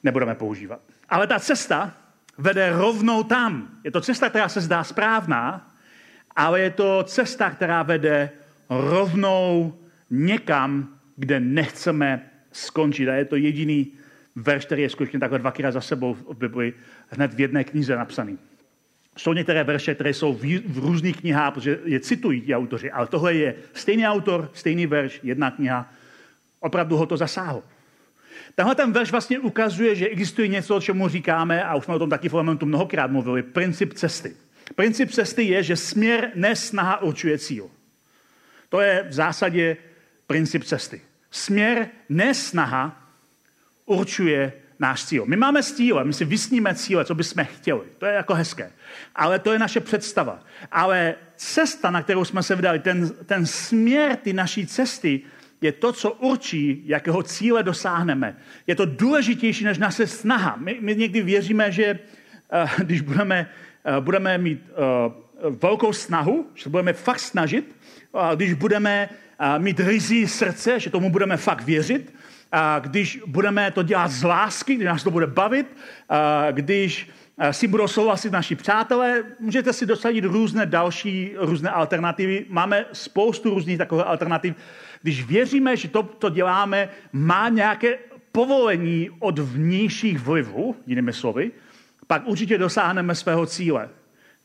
nebudeme 0.02 0.34
používat. 0.34 0.80
Ale 1.08 1.26
ta 1.26 1.38
cesta 1.38 1.94
vede 2.38 2.72
rovnou 2.72 3.22
tam. 3.22 3.68
Je 3.84 3.90
to 3.90 4.00
cesta, 4.00 4.28
která 4.28 4.48
se 4.48 4.60
zdá 4.60 4.84
správná, 4.84 5.70
ale 6.36 6.60
je 6.60 6.70
to 6.70 7.02
cesta, 7.02 7.50
která 7.50 7.82
vede 7.82 8.30
rovnou 8.70 9.78
někam, 10.10 10.88
kde 11.16 11.40
nechceme 11.40 12.30
skončit. 12.52 13.08
A 13.08 13.14
je 13.14 13.24
to 13.24 13.36
jediný 13.36 13.92
verš, 14.40 14.64
který 14.64 14.82
je 14.82 14.90
skutečně 14.90 15.20
takhle 15.20 15.38
dvakrát 15.38 15.70
za 15.70 15.80
sebou 15.80 16.14
v 16.14 16.36
Bibli 16.36 16.72
hned 17.08 17.34
v 17.34 17.40
jedné 17.40 17.64
knize 17.64 17.96
napsaný. 17.96 18.38
Jsou 19.18 19.32
některé 19.32 19.64
verše, 19.64 19.94
které 19.94 20.14
jsou 20.14 20.32
v, 20.32 20.58
v 20.66 20.78
různých 20.78 21.20
knihách, 21.20 21.54
protože 21.54 21.78
je 21.84 22.00
citují 22.00 22.40
ti 22.40 22.54
autoři, 22.54 22.90
ale 22.90 23.06
tohle 23.06 23.34
je 23.34 23.54
stejný 23.74 24.06
autor, 24.06 24.50
stejný 24.54 24.86
verš, 24.86 25.20
jedna 25.22 25.50
kniha. 25.50 25.92
Opravdu 26.60 26.96
ho 26.96 27.06
to 27.06 27.16
zasáhlo. 27.16 27.62
Tenhle 28.54 28.74
ten 28.74 28.92
verš 28.92 29.10
vlastně 29.10 29.38
ukazuje, 29.38 29.94
že 29.94 30.08
existuje 30.08 30.48
něco, 30.48 30.80
čemu 30.80 31.08
říkáme, 31.08 31.64
a 31.64 31.74
už 31.74 31.84
jsme 31.84 31.94
o 31.94 31.98
tom 31.98 32.10
taky 32.10 32.28
v 32.28 32.34
Elementu 32.34 32.66
mnohokrát 32.66 33.10
mluvili, 33.10 33.42
princip 33.42 33.94
cesty. 33.94 34.36
Princip 34.74 35.10
cesty 35.10 35.42
je, 35.42 35.62
že 35.62 35.76
směr 35.76 36.30
nesnaha 36.34 37.02
určuje 37.02 37.38
cíl. 37.38 37.70
To 38.68 38.80
je 38.80 39.06
v 39.08 39.12
zásadě 39.12 39.76
princip 40.26 40.64
cesty. 40.64 41.00
Směr 41.30 41.88
nesnaha 42.08 42.99
určuje 43.90 44.52
náš 44.78 45.04
cíl. 45.04 45.24
My 45.26 45.36
máme 45.36 45.62
cíle, 45.62 46.04
my 46.04 46.12
si 46.12 46.24
vysníme 46.24 46.74
cíle, 46.74 47.04
co 47.04 47.14
bychom 47.14 47.44
chtěli. 47.44 47.80
To 47.98 48.06
je 48.06 48.14
jako 48.14 48.34
hezké. 48.34 48.72
Ale 49.14 49.38
to 49.38 49.52
je 49.52 49.58
naše 49.58 49.80
představa. 49.80 50.40
Ale 50.72 51.14
cesta, 51.36 51.90
na 51.90 52.02
kterou 52.02 52.24
jsme 52.24 52.42
se 52.42 52.56
vydali, 52.56 52.78
ten, 52.78 53.10
ten 53.26 53.46
směr 53.46 54.16
ty 54.16 54.32
naší 54.32 54.66
cesty, 54.66 55.20
je 55.60 55.72
to, 55.72 55.92
co 55.92 56.12
určí, 56.12 56.82
jakého 56.86 57.22
cíle 57.22 57.62
dosáhneme. 57.62 58.36
Je 58.66 58.74
to 58.74 58.86
důležitější 58.86 59.64
než 59.64 59.78
naše 59.78 60.06
snaha. 60.06 60.56
My, 60.56 60.78
my 60.80 60.96
někdy 60.96 61.22
věříme, 61.22 61.72
že 61.72 61.98
uh, 61.98 62.70
když 62.78 63.00
budeme, 63.00 63.50
uh, 63.98 64.04
budeme 64.04 64.38
mít 64.38 64.62
uh, 64.70 65.56
velkou 65.60 65.92
snahu, 65.92 66.46
že 66.54 66.70
budeme 66.70 66.92
fakt 66.92 67.20
snažit, 67.20 67.76
uh, 68.12 68.20
když 68.34 68.52
budeme 68.52 69.08
uh, 69.08 69.62
mít 69.62 69.80
rizí 69.80 70.26
srdce, 70.26 70.80
že 70.80 70.90
tomu 70.90 71.10
budeme 71.10 71.36
fakt 71.36 71.62
věřit, 71.62 72.14
a 72.52 72.78
když 72.78 73.20
budeme 73.26 73.70
to 73.70 73.82
dělat 73.82 74.10
z 74.10 74.22
lásky, 74.22 74.74
když 74.74 74.86
nás 74.86 75.02
to 75.02 75.10
bude 75.10 75.26
bavit, 75.26 75.76
když 76.50 77.10
si 77.50 77.66
budou 77.66 77.88
souhlasit 77.88 78.32
naši 78.32 78.54
přátelé, 78.54 79.24
můžete 79.40 79.72
si 79.72 79.86
dosadit 79.86 80.24
různé 80.24 80.66
další, 80.66 81.32
různé 81.38 81.70
alternativy. 81.70 82.46
Máme 82.48 82.84
spoustu 82.92 83.50
různých 83.50 83.78
takových 83.78 84.06
alternativ. 84.06 84.54
Když 85.02 85.26
věříme, 85.26 85.76
že 85.76 85.88
to, 85.88 86.02
to 86.02 86.30
děláme, 86.30 86.88
má 87.12 87.48
nějaké 87.48 87.98
povolení 88.32 89.10
od 89.18 89.38
vnějších 89.38 90.18
vlivů, 90.18 90.76
jinými 90.86 91.12
slovy, 91.12 91.50
pak 92.06 92.22
určitě 92.26 92.58
dosáhneme 92.58 93.14
svého 93.14 93.46
cíle. 93.46 93.88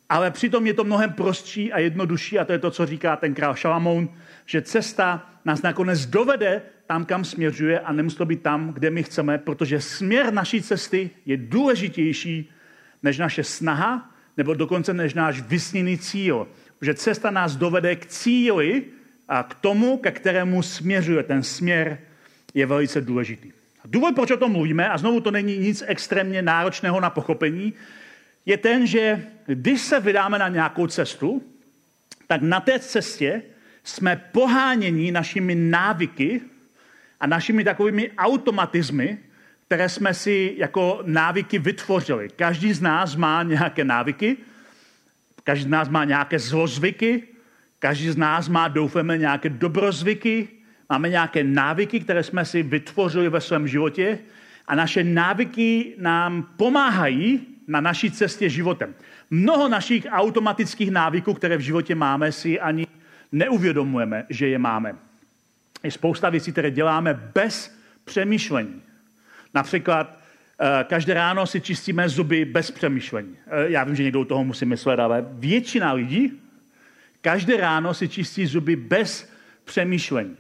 Ale 0.10 0.32
přitom 0.32 0.68
je 0.68 0.74
to 0.74 0.84
mnohem 0.84 1.14
prostší 1.14 1.74
a 1.74 1.80
jednodušší, 1.80 2.40
a 2.40 2.46
to 2.46 2.52
je 2.52 2.60
to, 2.60 2.72
co 2.72 2.86
říká 2.86 3.16
ten 3.16 3.34
král 3.34 3.56
Šalamoun, 3.56 4.10
že 4.46 4.62
cesta 4.62 5.30
nás 5.46 5.62
nakonec 5.62 6.06
dovede 6.06 6.62
tam, 6.88 7.06
kam 7.06 7.26
směřuje 7.26 7.80
a 7.80 7.94
nemusí 7.94 8.18
to 8.18 8.26
být 8.26 8.42
tam, 8.42 8.74
kde 8.74 8.90
my 8.90 9.04
chceme, 9.04 9.38
protože 9.38 9.82
směr 9.82 10.34
naší 10.34 10.62
cesty 10.62 11.10
je 11.26 11.38
důležitější 11.38 12.52
než 13.04 13.18
naše 13.18 13.44
snaha, 13.44 14.12
nebo 14.38 14.54
dokonce 14.54 14.94
než 14.94 15.14
náš 15.14 15.42
vysněný 15.42 15.98
cíl. 15.98 16.48
Protože 16.80 16.94
cesta 16.94 17.32
nás 17.32 17.56
dovede 17.56 17.96
k 17.96 18.06
cíli 18.06 18.84
a 19.28 19.44
k 19.44 19.54
tomu, 19.54 19.98
ke 19.98 20.12
kterému 20.12 20.62
směřuje. 20.62 21.24
Ten 21.24 21.44
směr 21.44 21.98
je 22.54 22.66
velice 22.66 23.02
důležitý. 23.02 23.52
Důvod, 23.86 24.16
proč 24.16 24.32
o 24.32 24.38
tom 24.38 24.52
mluvíme, 24.52 24.90
a 24.90 24.98
znovu 24.98 25.22
to 25.22 25.32
není 25.32 25.58
nic 25.58 25.84
extrémně 25.88 26.42
náročného 26.42 27.00
na 27.00 27.10
pochopení, 27.10 27.74
je 28.46 28.58
ten, 28.58 28.88
že 28.88 29.28
když 29.46 29.82
se 29.82 30.00
vydáme 30.00 30.40
na 30.40 30.48
nějakou 30.48 30.88
cestu, 30.88 31.44
tak 32.28 32.42
na 32.42 32.60
té 32.60 32.80
cestě 32.80 33.42
jsme 33.84 34.30
poháněni 34.32 35.12
našimi 35.12 35.56
návyky 35.56 36.42
a 37.20 37.28
našimi 37.28 37.64
takovými 37.64 38.12
automatizmy, 38.18 39.18
které 39.68 39.90
jsme 39.90 40.14
si 40.14 40.54
jako 40.58 41.02
návyky 41.06 41.60
vytvořili. 41.60 42.30
Každý 42.36 42.74
z 42.74 42.82
nás 42.82 43.16
má 43.16 43.44
nějaké 43.44 43.84
návyky, 43.84 44.38
každý 45.44 45.64
z 45.64 45.68
nás 45.68 45.90
má 45.90 46.04
nějaké 46.04 46.40
zlozvyky, 46.40 47.24
každý 47.80 48.10
z 48.10 48.18
nás 48.18 48.50
má, 48.50 48.68
doufáme, 48.68 49.18
nějaké 49.18 49.50
dobrozvyky, 49.50 50.48
máme 50.90 51.10
nějaké 51.10 51.44
návyky, 51.44 52.00
které 52.00 52.24
jsme 52.24 52.46
si 52.46 52.64
vytvořili 52.64 53.30
ve 53.30 53.42
svém 53.42 53.68
životě 53.68 54.20
a 54.68 54.76
naše 54.76 55.04
návyky 55.04 55.96
nám 55.98 56.50
pomáhají 56.58 57.48
na 57.68 57.82
naší 57.82 58.12
cestě 58.12 58.50
životem. 58.50 58.96
Mnoho 59.30 59.70
našich 59.70 60.08
automatických 60.10 60.92
návyků, 60.92 61.34
které 61.34 61.58
v 61.58 61.62
životě 61.62 61.96
máme, 61.96 62.32
si 62.32 62.60
ani 62.60 62.88
neuvědomujeme, 63.32 64.26
že 64.30 64.48
je 64.48 64.60
máme. 64.60 64.96
Je 65.86 65.92
spousta 65.92 66.30
věcí, 66.30 66.52
které 66.52 66.72
děláme 66.72 67.14
bez 67.34 67.78
přemýšlení. 68.06 68.82
Například 69.54 70.20
eh, 70.60 70.84
každé 70.84 71.14
ráno 71.14 71.48
si 71.48 71.62
čistíme 71.62 72.10
zuby 72.10 72.46
bez 72.46 72.72
přemýšlení. 72.72 73.38
Eh, 73.48 73.72
já 73.72 73.84
vím, 73.84 73.96
že 73.96 74.04
někdo 74.04 74.22
u 74.22 74.26
toho 74.26 74.44
musí 74.44 74.66
myslet, 74.66 75.00
ale 75.00 75.26
většina 75.30 75.94
lidí 75.94 76.42
každé 77.22 77.58
ráno 77.58 77.94
si 77.94 78.10
čistí 78.10 78.46
zuby 78.46 78.76
bez 78.76 79.30
přemýšlení. 79.64 80.38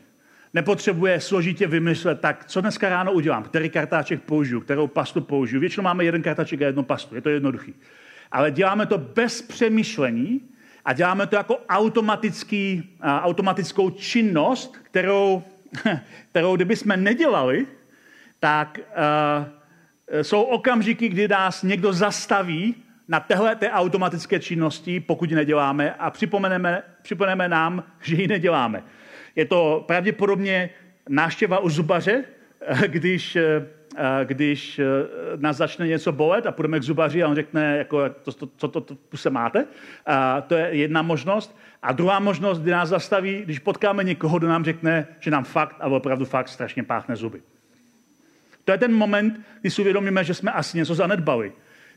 Nepotřebuje 0.54 1.22
složitě 1.22 1.68
vymyslet, 1.68 2.22
tak 2.22 2.46
co 2.46 2.62
dneska 2.62 2.90
ráno 2.90 3.14
udělám, 3.14 3.44
který 3.44 3.70
kartáček 3.70 4.22
použiju, 4.22 4.62
kterou 4.62 4.88
pastu 4.88 5.22
použiju. 5.22 5.60
Většinou 5.60 5.84
máme 5.84 6.06
jeden 6.06 6.22
kartáček 6.22 6.62
a 6.62 6.66
jednu 6.66 6.84
pastu, 6.84 7.16
je 7.16 7.22
to 7.22 7.30
jednoduchý. 7.30 7.74
Ale 8.32 8.52
děláme 8.52 8.86
to 8.86 8.98
bez 8.98 9.42
přemýšlení 9.42 10.42
a 10.86 10.94
děláme 10.94 11.28
to 11.28 11.36
jako 11.36 11.58
automatický, 11.70 12.98
automatickou 13.02 13.90
činnost, 13.90 14.78
kterou, 14.84 15.44
kterou 16.32 16.56
kdybychom 16.56 17.04
nedělali, 17.04 17.68
tak 18.40 18.80
jsou 20.22 20.42
okamžiky, 20.42 21.10
kdy 21.10 21.28
nás 21.28 21.64
někdo 21.64 21.94
zastaví 21.94 22.76
na 23.08 23.20
téhle 23.20 23.56
té 23.56 23.72
automatické 23.72 24.40
činnosti, 24.40 25.00
pokud 25.00 25.30
ji 25.30 25.36
neděláme 25.36 25.94
a 25.94 26.10
připomeneme, 26.10 26.84
připomeneme 27.02 27.50
nám, 27.50 27.84
že 28.02 28.16
ji 28.16 28.28
neděláme. 28.28 28.84
Je 29.36 29.46
to 29.46 29.84
pravděpodobně 29.88 30.70
náštěva 31.10 31.60
u 31.60 31.70
zubaře, 31.70 32.24
když, 32.88 33.38
když 34.24 34.82
nás 35.36 35.58
začne 35.58 35.88
něco 35.88 36.12
bolet 36.12 36.46
a 36.46 36.52
půjdeme 36.52 36.80
k 36.80 36.84
zubaři 36.84 37.24
a 37.24 37.28
on 37.28 37.36
řekne, 37.36 37.78
jako, 37.78 38.10
to, 38.10 38.32
to, 38.32 38.48
co 38.58 38.68
to, 38.68 38.82
to, 38.82 38.96
to 39.10 39.18
se 39.18 39.30
máte. 39.30 39.66
A 40.06 40.42
to 40.42 40.56
je 40.56 40.70
jedna 40.72 41.02
možnost. 41.02 41.58
A 41.84 41.92
druhá 41.92 42.20
možnost, 42.20 42.60
kdy 42.60 42.72
nás 42.72 42.90
zastaví, 42.90 43.42
když 43.42 43.60
potkáme 43.60 44.04
někoho, 44.04 44.38
kdo 44.38 44.48
nám 44.48 44.66
řekne, 44.66 45.08
že 45.20 45.32
nám 45.32 45.44
fakt 45.44 45.76
a 45.80 45.88
opravdu 45.88 46.26
fakt 46.26 46.50
strašně 46.50 46.84
páchne 46.84 47.16
zuby. 47.16 47.42
To 48.66 48.72
je 48.72 48.78
ten 48.78 48.94
moment, 48.94 49.42
kdy 49.62 49.70
si 49.70 49.82
uvědomíme, 49.82 50.24
že 50.24 50.34
jsme 50.34 50.52
asi 50.52 50.78
něco 50.78 50.96
zanedbali. 50.96 51.52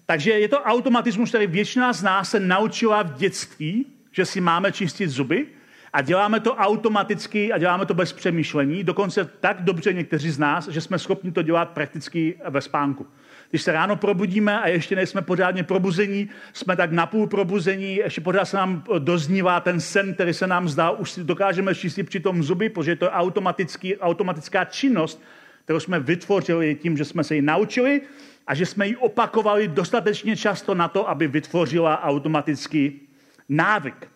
Takže 0.07 0.31
je 0.31 0.49
to 0.49 0.63
automatismus, 0.63 1.29
který 1.29 1.47
většina 1.47 1.93
z 1.93 2.03
nás 2.03 2.31
se 2.31 2.41
naučila 2.41 3.03
v 3.03 3.15
dětství, 3.15 3.87
že 4.13 4.25
si 4.25 4.41
máme 4.41 4.73
čistit 4.73 5.09
zuby 5.09 5.47
a 5.93 6.03
děláme 6.03 6.41
to 6.41 6.55
automaticky 6.55 7.53
a 7.53 7.59
děláme 7.59 7.87
to 7.87 7.95
bez 7.95 8.13
přemýšlení, 8.13 8.85
dokonce 8.85 9.25
tak 9.25 9.63
dobře 9.63 9.93
někteří 9.93 10.31
z 10.31 10.39
nás, 10.39 10.69
že 10.69 10.81
jsme 10.81 10.99
schopni 10.99 11.33
to 11.33 11.43
dělat 11.43 11.69
prakticky 11.69 12.39
ve 12.49 12.61
spánku. 12.61 13.07
Když 13.51 13.63
se 13.63 13.73
ráno 13.73 13.97
probudíme 13.97 14.61
a 14.61 14.69
ještě 14.69 14.97
nejsme 14.97 15.23
pořádně 15.23 15.63
probuzení, 15.63 16.29
jsme 16.53 16.77
tak 16.77 16.93
napůl 16.93 17.27
probuzení, 17.27 17.97
ještě 17.97 18.21
pořád 18.21 18.45
se 18.45 18.57
nám 18.57 18.85
doznívá 18.99 19.61
ten 19.61 19.81
sen, 19.81 20.15
který 20.15 20.35
se 20.35 20.47
nám 20.47 20.69
zdá, 20.69 20.91
už 20.91 21.11
si 21.11 21.25
dokážeme 21.25 21.75
čistit 21.75 22.03
při 22.03 22.21
tom 22.21 22.43
zuby, 22.43 22.69
protože 22.69 22.97
to 22.97 23.05
je 23.05 23.11
automatický, 23.11 23.99
automatická 23.99 24.65
činnost, 24.65 25.23
kterou 25.65 25.81
jsme 25.81 26.01
vytvořili 26.01 26.75
tím, 26.75 26.97
že 26.97 27.05
jsme 27.05 27.25
se 27.25 27.35
ji 27.35 27.43
naučili 27.43 28.01
a 28.47 28.55
že 28.55 28.67
jsme 28.67 28.87
ji 28.87 28.97
opakovali 28.97 29.69
dostatečně 29.69 30.37
často 30.37 30.75
na 30.75 30.89
to, 30.89 31.09
aby 31.09 31.27
vytvořila 31.27 32.03
automatický 32.03 33.01
návyk. 33.49 34.09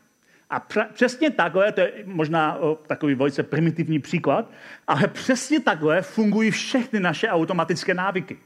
A 0.53 0.61
přesně 0.93 1.31
takhle, 1.31 1.73
to 1.73 1.81
je 1.81 1.93
možná 2.05 2.59
takový 2.87 3.15
velice 3.15 3.43
primitivní 3.43 3.99
příklad, 3.99 4.51
ale 4.87 5.09
přesně 5.09 5.61
takhle 5.61 6.03
fungují 6.03 6.51
všechny 6.51 7.01
naše 7.01 7.29
automatické 7.29 7.95
návyky. 7.95 8.37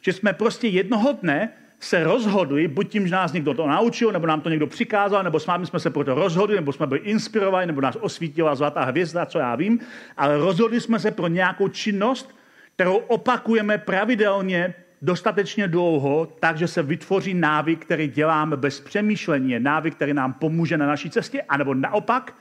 Že 0.00 0.12
jsme 0.12 0.32
prostě 0.32 0.68
jednoho 0.68 1.12
dne 1.12 1.48
se 1.80 2.04
rozhodli, 2.04 2.68
buď 2.68 2.90
tím, 2.90 3.06
že 3.08 3.14
nás 3.14 3.32
někdo 3.32 3.54
to 3.54 3.66
naučil, 3.66 4.12
nebo 4.12 4.26
nám 4.26 4.40
to 4.40 4.48
někdo 4.48 4.66
přikázal, 4.66 5.22
nebo 5.22 5.40
s 5.40 5.46
vámi 5.46 5.66
jsme 5.66 5.80
se 5.80 5.90
pro 5.90 6.04
to 6.04 6.14
rozhodli, 6.14 6.56
nebo 6.56 6.72
jsme 6.72 6.86
byli 6.86 7.00
inspirováni, 7.00 7.66
nebo 7.66 7.80
nás 7.80 7.96
osvítila 8.00 8.54
zlatá 8.54 8.84
hvězda, 8.84 9.26
co 9.26 9.38
já 9.38 9.54
vím, 9.54 9.80
ale 10.16 10.38
rozhodli 10.38 10.80
jsme 10.80 10.98
se 10.98 11.10
pro 11.10 11.28
nějakou 11.28 11.68
činnost, 11.68 12.36
kterou 12.74 12.96
opakujeme 12.96 13.78
pravidelně 13.78 14.74
dostatečně 15.02 15.68
dlouho, 15.68 16.32
takže 16.40 16.68
se 16.68 16.82
vytvoří 16.82 17.34
návyk, 17.34 17.84
který 17.84 18.08
děláme 18.08 18.56
bez 18.56 18.80
přemýšlení. 18.80 19.60
Návyk, 19.60 19.94
který 19.94 20.14
nám 20.14 20.32
pomůže 20.32 20.78
na 20.78 20.86
naší 20.86 21.10
cestě, 21.10 21.42
anebo 21.42 21.74
naopak 21.74 22.36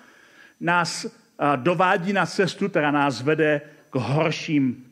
nás 0.60 1.06
dovádí 1.56 2.14
na 2.14 2.26
cestu, 2.26 2.70
která 2.70 2.92
nás 2.92 3.22
vede 3.22 3.62
k 3.90 3.96
horším, 3.96 4.86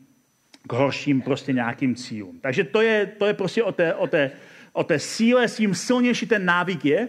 k 0.66 0.72
horším 0.72 1.22
prostě 1.22 1.52
nějakým 1.52 1.94
cílům. 1.94 2.38
Takže 2.40 2.64
to 2.64 2.80
je, 2.80 3.06
to 3.06 3.26
je 3.26 3.34
prostě 3.34 3.62
o 3.62 3.72
té, 3.72 3.94
o, 3.94 4.06
té, 4.06 4.30
o 4.72 4.84
té 4.84 4.98
síle, 4.98 5.48
s 5.48 5.56
tím 5.56 5.74
silnější 5.74 6.26
ten 6.26 6.44
návyk 6.44 6.84
je, 6.84 7.08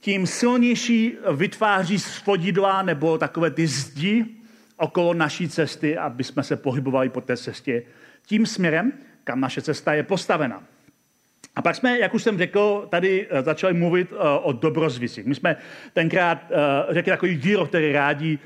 tím 0.00 0.26
silnější 0.26 1.16
vytváří 1.32 1.98
svodidla 1.98 2.82
nebo 2.82 3.18
takové 3.18 3.50
ty 3.50 3.66
zdi 3.66 4.26
okolo 4.76 5.14
naší 5.14 5.48
cesty, 5.48 5.98
aby 5.98 6.24
jsme 6.24 6.42
se 6.42 6.56
pohybovali 6.56 7.08
po 7.08 7.20
té 7.20 7.36
cestě 7.36 7.82
tím 8.26 8.46
směrem, 8.46 8.92
kam 9.24 9.40
naše 9.40 9.62
cesta 9.62 9.94
je 9.94 10.02
postavena. 10.02 10.62
A 11.56 11.62
pak 11.62 11.76
jsme, 11.76 11.98
jak 11.98 12.14
už 12.14 12.22
jsem 12.22 12.38
řekl, 12.38 12.86
tady 12.90 13.26
eh, 13.30 13.42
začali 13.42 13.74
mluvit 13.74 14.12
eh, 14.12 14.16
o 14.42 14.52
dobrozvisích. 14.52 15.26
My 15.26 15.34
jsme 15.34 15.56
tenkrát 15.92 16.50
eh, 16.50 16.94
řekli 16.94 17.12
takový 17.12 17.34
výrok, 17.34 17.68
který 17.68 17.92
rádi 17.92 18.38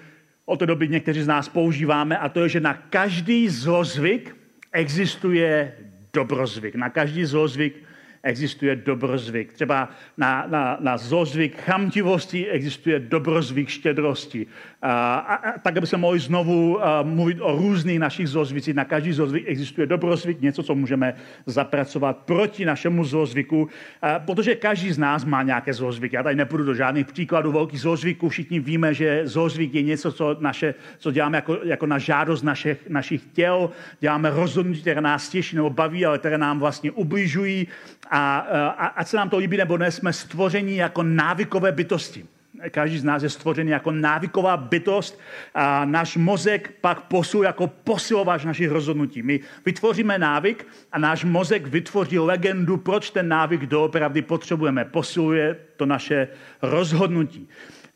od 0.45 0.59
té 0.59 0.67
doby 0.67 0.89
někteří 0.89 1.23
z 1.23 1.27
nás 1.27 1.49
používáme, 1.49 2.19
a 2.19 2.29
to 2.29 2.41
je, 2.41 2.49
že 2.49 2.61
na 2.61 2.75
každý 2.75 3.49
zlozvyk 3.49 4.37
existuje 4.73 5.73
dobrozvyk. 6.15 6.75
Na 6.75 6.91
každý 6.91 7.25
zlozvyk 7.25 7.88
existuje 8.23 8.77
dobrozvyk. 8.77 9.53
Třeba 9.53 9.89
na, 10.17 10.47
na, 10.49 10.77
na 10.81 10.97
zlozvyk 10.97 11.61
chamtivosti 11.61 12.47
existuje 12.49 12.99
dobrozvyk 12.99 13.69
štědrosti. 13.69 14.47
A, 14.83 15.15
a, 15.19 15.35
a 15.35 15.59
tak, 15.59 15.77
aby 15.77 15.87
se 15.87 15.97
mohli 15.97 16.19
znovu 16.19 16.85
a, 16.85 17.03
mluvit 17.03 17.39
o 17.41 17.57
různých 17.57 17.99
našich 17.99 18.29
zlozvicích. 18.29 18.75
Na 18.75 18.85
každý 18.85 19.13
zlozvyk 19.13 19.45
existuje 19.47 19.87
dobrozvyk, 19.87 20.41
něco, 20.41 20.63
co 20.63 20.75
můžeme 20.75 21.15
zapracovat 21.47 22.17
proti 22.17 22.65
našemu 22.65 23.05
zlozvyku, 23.05 23.69
a, 24.03 24.19
protože 24.19 24.55
každý 24.55 24.93
z 24.93 24.99
nás 24.99 25.25
má 25.25 25.43
nějaké 25.43 25.75
zlozvyky. 25.75 26.17
Já 26.17 26.23
tady 26.23 26.37
nepůjdu 26.37 26.65
do 26.65 26.75
žádných 26.75 27.07
příkladů 27.07 27.53
velkých 27.53 27.81
zlozvyků. 27.81 28.29
Všichni 28.29 28.61
víme, 28.61 28.95
že 28.95 29.23
zlozvyk 29.25 29.75
je 29.75 29.83
něco, 29.83 30.13
co, 30.13 30.37
naše, 30.41 30.75
co 30.99 31.11
děláme 31.11 31.39
jako, 31.39 31.59
jako 31.65 31.87
na 31.87 31.99
žádost 31.99 32.43
našich, 32.43 32.89
našich 32.89 33.23
těl. 33.33 33.71
Děláme 34.01 34.31
rozhodnutí, 34.31 34.81
které 34.81 35.01
nás 35.01 35.29
těší 35.29 35.57
nebo 35.57 35.71
baví, 35.71 36.07
ale 36.07 36.19
které 36.19 36.39
nám 36.39 36.59
vlastně 36.59 36.91
ubližují. 36.91 37.67
A, 38.11 38.39
a 38.79 38.87
ať 38.87 39.09
se 39.09 39.17
nám 39.17 39.31
to 39.31 39.39
líbí 39.39 39.57
nebo 39.57 39.79
ne, 39.79 39.91
jsme 39.91 40.13
stvoření 40.13 40.77
jako 40.77 41.03
návykové 41.03 41.73
bytosti. 41.73 42.27
Každý 42.71 42.99
z 42.99 43.05
nás 43.05 43.23
je 43.23 43.31
stvořený 43.31 43.71
jako 43.71 43.91
návyková 43.91 44.57
bytost 44.57 45.21
a 45.55 45.85
náš 45.85 46.17
mozek 46.17 46.75
pak 46.81 47.01
posil 47.01 47.43
jako 47.43 47.67
posilovač 47.67 48.45
našich 48.45 48.71
rozhodnutí. 48.71 49.23
My 49.23 49.41
vytvoříme 49.67 50.19
návyk 50.19 50.67
a 50.93 50.99
náš 50.99 51.25
mozek 51.25 51.67
vytvoří 51.67 52.19
legendu, 52.19 52.77
proč 52.77 53.11
ten 53.11 53.29
návyk 53.29 53.67
doopravdy 53.67 54.23
potřebujeme. 54.23 54.85
Posiluje 54.85 55.57
to 55.77 55.87
naše 55.87 56.29
rozhodnutí. 56.63 57.49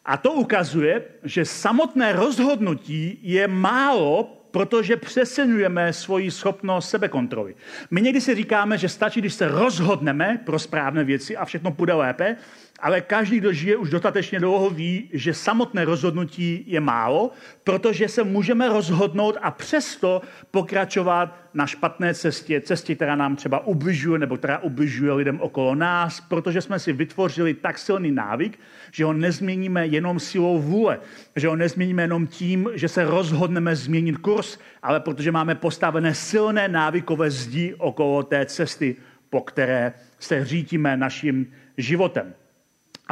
A 0.04 0.16
to 0.16 0.32
ukazuje, 0.32 1.02
že 1.24 1.44
samotné 1.44 2.12
rozhodnutí 2.12 3.18
je 3.22 3.48
málo 3.48 4.41
protože 4.52 4.96
přesenujeme 4.96 5.92
svoji 5.92 6.30
schopnost 6.30 6.90
sebekontroly. 6.90 7.54
My 7.90 8.02
někdy 8.02 8.20
si 8.20 8.34
říkáme, 8.34 8.78
že 8.78 8.88
stačí, 8.88 9.20
když 9.20 9.34
se 9.34 9.48
rozhodneme 9.48 10.40
pro 10.44 10.58
správné 10.58 11.04
věci 11.04 11.36
a 11.36 11.44
všechno 11.44 11.72
půjde 11.72 11.92
lépe, 11.92 12.36
ale 12.80 13.00
každý, 13.00 13.38
kdo 13.38 13.52
žije 13.52 13.76
už 13.76 13.90
dostatečně 13.90 14.40
dlouho, 14.40 14.70
ví, 14.70 15.10
že 15.12 15.34
samotné 15.34 15.84
rozhodnutí 15.84 16.64
je 16.66 16.80
málo, 16.80 17.30
protože 17.64 18.08
se 18.08 18.24
můžeme 18.24 18.68
rozhodnout 18.68 19.36
a 19.42 19.50
přesto 19.50 20.22
pokračovat 20.50 21.36
na 21.54 21.66
špatné 21.66 22.14
cestě, 22.14 22.60
cestě, 22.60 22.94
která 22.94 23.16
nám 23.16 23.36
třeba 23.36 23.66
ubližuje 23.66 24.18
nebo 24.18 24.36
která 24.36 24.58
ubližuje 24.58 25.12
lidem 25.12 25.40
okolo 25.40 25.74
nás, 25.74 26.20
protože 26.20 26.60
jsme 26.60 26.78
si 26.78 26.92
vytvořili 26.92 27.54
tak 27.54 27.78
silný 27.78 28.10
návyk, 28.10 28.58
že 28.92 29.04
ho 29.04 29.12
nezměníme 29.12 29.86
jenom 29.86 30.20
silou 30.20 30.58
vůle, 30.58 31.00
že 31.36 31.48
ho 31.48 31.56
nezměníme 31.56 32.02
jenom 32.02 32.26
tím, 32.26 32.68
že 32.74 32.88
se 32.88 33.04
rozhodneme 33.04 33.76
změnit 33.76 34.18
kurz, 34.18 34.58
ale 34.82 35.00
protože 35.00 35.32
máme 35.32 35.54
postavené 35.54 36.14
silné 36.14 36.68
návykové 36.68 37.30
zdi 37.30 37.74
okolo 37.78 38.22
té 38.22 38.46
cesty, 38.46 38.96
po 39.30 39.40
které 39.40 39.92
se 40.18 40.44
řítíme 40.44 40.96
naším 40.96 41.52
životem 41.76 42.34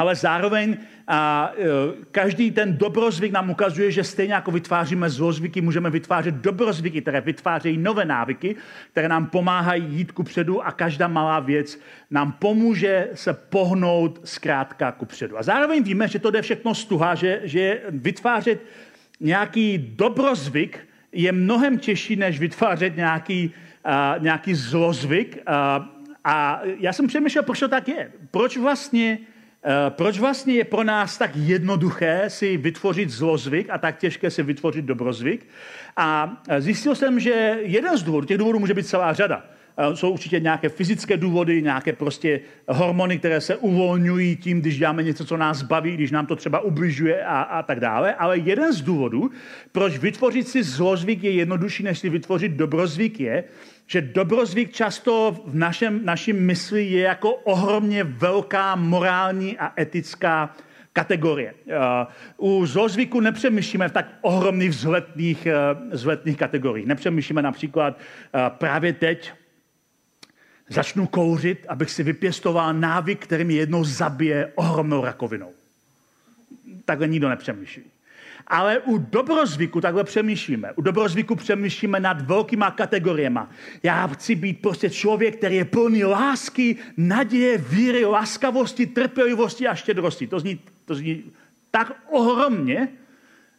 ale 0.01 0.15
zároveň 0.15 0.77
a, 1.07 1.51
e, 1.57 1.65
každý 2.11 2.51
ten 2.51 2.77
dobrozvyk 2.77 3.31
nám 3.31 3.49
ukazuje, 3.49 3.91
že 3.91 4.03
stejně 4.03 4.33
jako 4.33 4.51
vytváříme 4.51 5.09
zlozvyky, 5.09 5.61
můžeme 5.61 5.89
vytvářet 5.89 6.35
dobrozvyky, 6.35 7.01
které 7.01 7.21
vytvářejí 7.21 7.77
nové 7.77 8.05
návyky, 8.05 8.55
které 8.91 9.07
nám 9.07 9.25
pomáhají 9.25 9.85
jít 9.85 10.11
ku 10.11 10.23
předu 10.23 10.65
a 10.65 10.71
každá 10.71 11.07
malá 11.07 11.39
věc 11.39 11.79
nám 12.11 12.31
pomůže 12.31 13.09
se 13.13 13.33
pohnout 13.33 14.19
zkrátka 14.23 14.91
ku 14.91 15.05
předu. 15.05 15.37
A 15.37 15.43
zároveň 15.43 15.83
víme, 15.83 16.07
že 16.07 16.19
to 16.19 16.31
jde 16.31 16.41
všechno 16.41 16.75
stuha, 16.75 17.15
že, 17.15 17.41
že 17.43 17.81
vytvářet 17.89 18.59
nějaký 19.19 19.77
dobrozvyk 19.77 20.79
je 21.11 21.31
mnohem 21.31 21.77
těžší, 21.77 22.15
než 22.15 22.39
vytvářet 22.39 22.95
nějaký, 22.95 23.53
a, 23.83 24.15
nějaký 24.19 24.55
zlozvyk. 24.55 25.37
A, 25.45 25.89
a 26.23 26.61
já 26.79 26.93
jsem 26.93 27.07
přemýšlel, 27.07 27.43
proč 27.43 27.59
to 27.59 27.67
tak 27.67 27.87
je. 27.87 28.11
Proč 28.31 28.57
vlastně 28.57 29.17
proč 29.89 30.19
vlastně 30.19 30.53
je 30.53 30.63
pro 30.63 30.83
nás 30.83 31.17
tak 31.17 31.31
jednoduché 31.35 32.23
si 32.27 32.57
vytvořit 32.57 33.09
zlozvyk 33.09 33.69
a 33.69 33.77
tak 33.77 33.97
těžké 33.97 34.31
si 34.31 34.43
vytvořit 34.43 34.85
dobrozvyk? 34.85 35.47
A 35.97 36.41
eh, 36.49 36.61
zjistil 36.61 36.95
jsem, 36.95 37.19
že 37.19 37.57
jeden 37.61 37.97
z 37.97 38.03
důvodů, 38.03 38.27
těch 38.27 38.37
důvodů 38.37 38.59
může 38.59 38.73
být 38.73 38.87
celá 38.87 39.13
řada. 39.13 39.45
Eh, 39.77 39.95
jsou 39.95 40.11
určitě 40.11 40.39
nějaké 40.39 40.69
fyzické 40.69 41.17
důvody, 41.17 41.61
nějaké 41.61 41.93
prostě 41.93 42.39
hormony, 42.67 43.19
které 43.19 43.41
se 43.41 43.55
uvolňují 43.55 44.35
tím, 44.35 44.61
když 44.61 44.77
děláme 44.77 45.03
něco, 45.03 45.25
co 45.25 45.37
nás 45.37 45.61
baví, 45.61 45.93
když 45.93 46.11
nám 46.11 46.25
to 46.25 46.35
třeba 46.35 46.59
ubližuje 46.59 47.25
a, 47.25 47.41
a 47.41 47.63
tak 47.63 47.79
dále. 47.79 48.15
Ale 48.15 48.37
jeden 48.37 48.73
z 48.73 48.81
důvodů, 48.81 49.31
proč 49.71 49.97
vytvořit 49.97 50.47
si 50.47 50.63
zlozvyk 50.63 51.23
je 51.23 51.31
jednodušší, 51.31 51.83
než 51.83 51.99
si 51.99 52.09
vytvořit 52.09 52.51
dobrozvyk, 52.51 53.19
je, 53.19 53.43
že 53.91 54.01
dobrozvyk 54.01 54.71
často 54.71 55.43
v 55.45 55.55
našem, 55.55 56.05
našem 56.05 56.45
mysli 56.45 56.85
je 56.85 57.01
jako 57.01 57.35
ohromně 57.35 58.03
velká 58.03 58.75
morální 58.75 59.57
a 59.59 59.81
etická 59.81 60.55
kategorie. 60.93 61.53
U 62.37 62.65
zlozvyku 62.65 63.19
nepřemýšlíme 63.19 63.89
v 63.89 63.91
tak 63.91 64.05
ohromných 64.21 64.69
vzletných, 64.69 65.47
vzletných 65.91 66.37
kategoriích. 66.37 66.87
Nepřemýšlíme 66.87 67.41
například 67.41 67.99
právě 68.49 68.93
teď 68.93 69.31
začnu 70.69 71.07
kouřit, 71.07 71.65
abych 71.67 71.91
si 71.91 72.03
vypěstoval 72.03 72.73
návyk, 72.73 73.23
který 73.23 73.43
mi 73.43 73.53
jednou 73.53 73.83
zabije 73.83 74.51
ohromnou 74.55 75.03
rakovinou. 75.03 75.51
Takhle 76.85 77.07
nikdo 77.07 77.29
nepřemýšlí. 77.29 77.83
Ale 78.47 78.79
u 78.79 78.97
dobrozvyku 78.97 79.81
takhle 79.81 80.03
přemýšlíme. 80.03 80.71
U 80.75 80.81
dobrozvyku 80.81 81.35
přemýšlíme 81.35 81.99
nad 81.99 82.21
velkýma 82.21 82.71
kategoriemi. 82.71 83.39
Já 83.83 84.07
chci 84.07 84.35
být 84.35 84.61
prostě 84.61 84.89
člověk, 84.89 85.37
který 85.37 85.55
je 85.55 85.65
plný 85.65 86.03
lásky, 86.03 86.75
naděje, 86.97 87.57
víry, 87.57 88.05
laskavosti, 88.05 88.85
trpělivosti 88.85 89.67
a 89.67 89.75
štědrosti. 89.75 90.27
To 90.27 90.39
zní, 90.39 90.59
to 90.85 90.95
zní 90.95 91.23
tak 91.71 91.91
ohromně, 92.09 92.87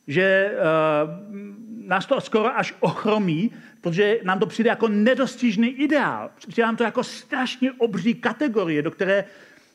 že 0.07 0.53
uh, 0.53 1.87
nás 1.87 2.07
to 2.07 2.21
skoro 2.21 2.59
až 2.59 2.75
ochromí, 2.81 3.51
protože 3.81 4.21
nám 4.23 4.39
to 4.39 4.47
přijde 4.47 4.71
jako 4.71 4.89
nedostižný 4.89 5.69
ideál. 5.69 6.31
Přijde 6.49 6.63
nám 6.63 6.77
to 6.77 6.85
jako 6.85 7.05
strašně 7.05 7.73
obří 7.73 8.15
kategorie, 8.15 8.83
do 8.83 8.91
které 8.91 9.25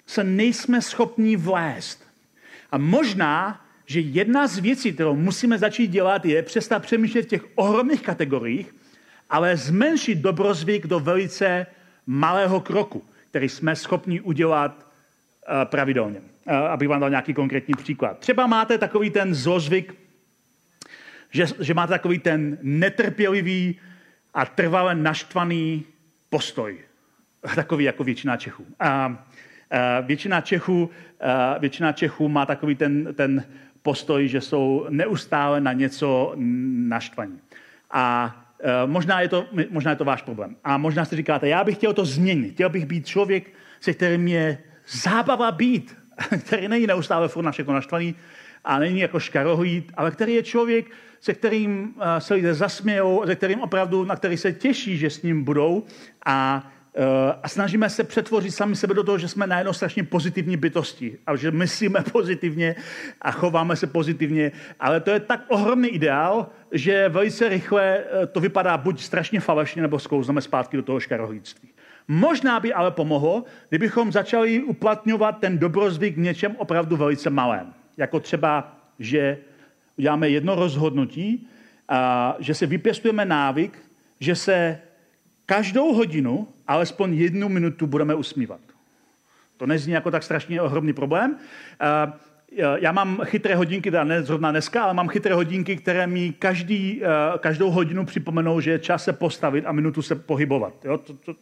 se 0.06 0.24
nejsme 0.24 0.82
schopni 0.82 1.36
vlézt. 1.36 2.04
A 2.72 2.78
možná, 2.78 3.66
že 3.88 4.00
jedna 4.00 4.48
z 4.48 4.58
věcí, 4.58 4.94
kterou 4.94 5.16
musíme 5.16 5.58
začít 5.58 5.88
dělat, 5.88 6.26
je 6.26 6.44
přestat 6.44 6.80
přemýšlet 6.80 7.22
v 7.22 7.28
těch 7.28 7.46
ohromných 7.56 8.02
kategoriích, 8.02 8.76
ale 9.30 9.58
zmenšit 9.58 10.18
dobrozvyk 10.18 10.88
do 10.88 11.00
velice 11.00 11.66
malého 12.08 12.62
kroku, 12.62 13.04
který 13.30 13.50
jsme 13.50 13.76
schopni 13.76 14.22
udělat 14.22 14.88
eh, 15.48 15.66
pravidelně. 15.66 16.22
Eh, 16.48 16.56
abych 16.56 16.88
vám 16.88 17.00
dal 17.00 17.10
nějaký 17.10 17.34
konkrétní 17.34 17.74
příklad. 17.74 18.20
Třeba 18.20 18.48
máte 18.48 18.78
takový 18.78 19.10
ten 19.10 19.36
zlozvyk, 19.36 19.96
že, 21.32 21.46
že 21.60 21.74
máte 21.74 21.94
takový 21.94 22.20
ten 22.20 22.58
netrpělivý 22.62 23.80
a 24.34 24.46
trvale 24.46 24.96
naštvaný 24.96 25.84
postoj. 26.30 26.78
Takový 27.56 27.84
jako 27.84 28.04
většina 28.04 28.38
Čechů. 28.38 28.66
A, 28.80 28.88
a 28.90 30.00
většina, 30.00 30.42
Čechů 30.42 30.90
a 31.20 31.58
většina 31.58 31.92
Čechů 31.92 32.30
má 32.30 32.46
takový 32.46 32.76
ten, 32.76 33.14
ten 33.14 33.44
postoj, 33.88 34.28
že 34.28 34.42
jsou 34.42 34.86
neustále 34.90 35.64
na 35.64 35.74
něco 35.74 36.36
naštvaní. 36.92 37.40
A 37.92 38.36
e, 38.60 38.88
možná 38.88 39.22
je, 39.22 39.30
to, 39.32 39.48
možná 39.70 39.96
je 39.96 40.04
to 40.04 40.06
váš 40.06 40.22
problém. 40.28 40.56
A 40.64 40.78
možná 40.78 41.06
si 41.06 41.16
říkáte, 41.16 41.48
já 41.48 41.64
bych 41.64 41.76
chtěl 41.76 41.94
to 41.94 42.06
změnit. 42.06 42.54
Chtěl 42.60 42.70
bych 42.70 42.86
být 42.86 43.08
člověk, 43.08 43.48
se 43.80 43.94
kterým 43.94 44.28
je 44.28 44.58
zábava 44.88 45.52
být, 45.52 45.96
který 46.44 46.68
není 46.68 46.88
neustále 46.88 47.28
furt 47.28 47.48
na 47.48 47.52
všechno 47.52 47.74
naštvaný 47.74 48.16
a 48.64 48.80
není 48.80 49.00
jako 49.00 49.20
škarohojít, 49.20 49.92
ale 49.96 50.12
který 50.12 50.34
je 50.34 50.44
člověk, 50.44 50.92
se 51.24 51.34
kterým 51.34 51.96
e, 51.96 52.22
se 52.22 52.34
lidé 52.34 52.54
zasmějou, 52.54 53.24
se 53.26 53.36
kterým 53.36 53.62
opravdu, 53.62 54.04
na 54.04 54.16
který 54.16 54.38
se 54.38 54.52
těší, 54.52 54.98
že 54.98 55.10
s 55.10 55.24
ním 55.24 55.44
budou 55.44 55.86
a 56.26 56.68
a 57.44 57.50
snažíme 57.50 57.90
se 57.90 58.04
přetvořit 58.04 58.52
sami 58.52 58.76
sebe 58.76 58.94
do 58.94 59.04
toho, 59.04 59.18
že 59.18 59.28
jsme 59.28 59.48
najednou 59.48 59.74
strašně 59.74 60.04
pozitivní 60.04 60.58
bytosti 60.58 61.18
a 61.28 61.36
že 61.36 61.52
myslíme 61.52 62.04
pozitivně 62.12 62.76
a 63.22 63.32
chováme 63.32 63.76
se 63.76 63.88
pozitivně, 63.88 64.52
ale 64.80 65.00
to 65.00 65.12
je 65.12 65.20
tak 65.20 65.46
ohromný 65.48 65.90
ideál, 65.90 66.48
že 66.72 67.10
velice 67.10 67.50
rychle 67.50 67.98
eh, 67.98 68.28
to 68.28 68.40
vypadá 68.40 68.78
buď 68.78 69.02
strašně 69.02 69.40
falešně, 69.40 69.82
nebo 69.82 70.00
sklouzneme 70.00 70.42
zpátky 70.42 70.78
do 70.78 70.84
toho 70.84 71.00
škarohlíctví. 71.00 71.70
Možná 72.08 72.60
by 72.60 72.74
ale 72.74 72.92
pomohlo, 72.92 73.44
kdybychom 73.70 74.12
začali 74.12 74.64
uplatňovat 74.64 75.40
ten 75.40 75.58
dobrozvyk 75.58 76.16
v 76.16 76.20
něčem 76.20 76.56
opravdu 76.58 76.98
velice 76.98 77.30
malém. 77.30 77.74
Jako 77.98 78.20
třeba, 78.20 78.78
že 79.00 79.38
uděláme 79.98 80.30
jedno 80.30 80.56
rozhodnutí, 80.56 81.48
a 81.90 82.36
že 82.40 82.54
se 82.54 82.66
vypěstujeme 82.66 83.26
návyk, 83.26 83.80
že 84.20 84.36
se 84.36 84.80
každou 85.48 85.94
hodinu 85.94 86.48
alespoň 86.68 87.14
jednu 87.14 87.50
minutu 87.50 87.88
budeme 87.88 88.16
usmívat. 88.16 88.60
To 89.58 89.66
nezní 89.66 89.94
jako 89.94 90.12
tak 90.12 90.24
strašně 90.24 90.62
ohromný 90.62 90.94
problém. 90.94 91.38
Eh, 92.52 92.62
já 92.80 92.92
mám 92.92 93.22
chytré 93.24 93.56
hodinky, 93.56 93.92
teda 93.92 94.04
ne 94.04 94.24
zrovna 94.24 94.52
dneska, 94.52 94.84
ale 94.84 94.94
mám 94.94 95.08
chytré 95.08 95.36
hodinky, 95.36 95.78
které 95.78 96.08
mi 96.08 96.34
každý, 96.34 97.02
eh, 97.04 97.08
každou 97.38 97.72
hodinu 97.72 98.06
připomenou, 98.06 98.60
že 98.60 98.72
je 98.72 98.80
čas 98.80 99.04
se 99.04 99.14
postavit 99.14 99.66
a 99.66 99.72
minutu 99.72 100.02
se 100.02 100.16
pohybovat. 100.16 100.74
Jo? 100.86 100.98
To, 100.98 101.14
to, 101.14 101.36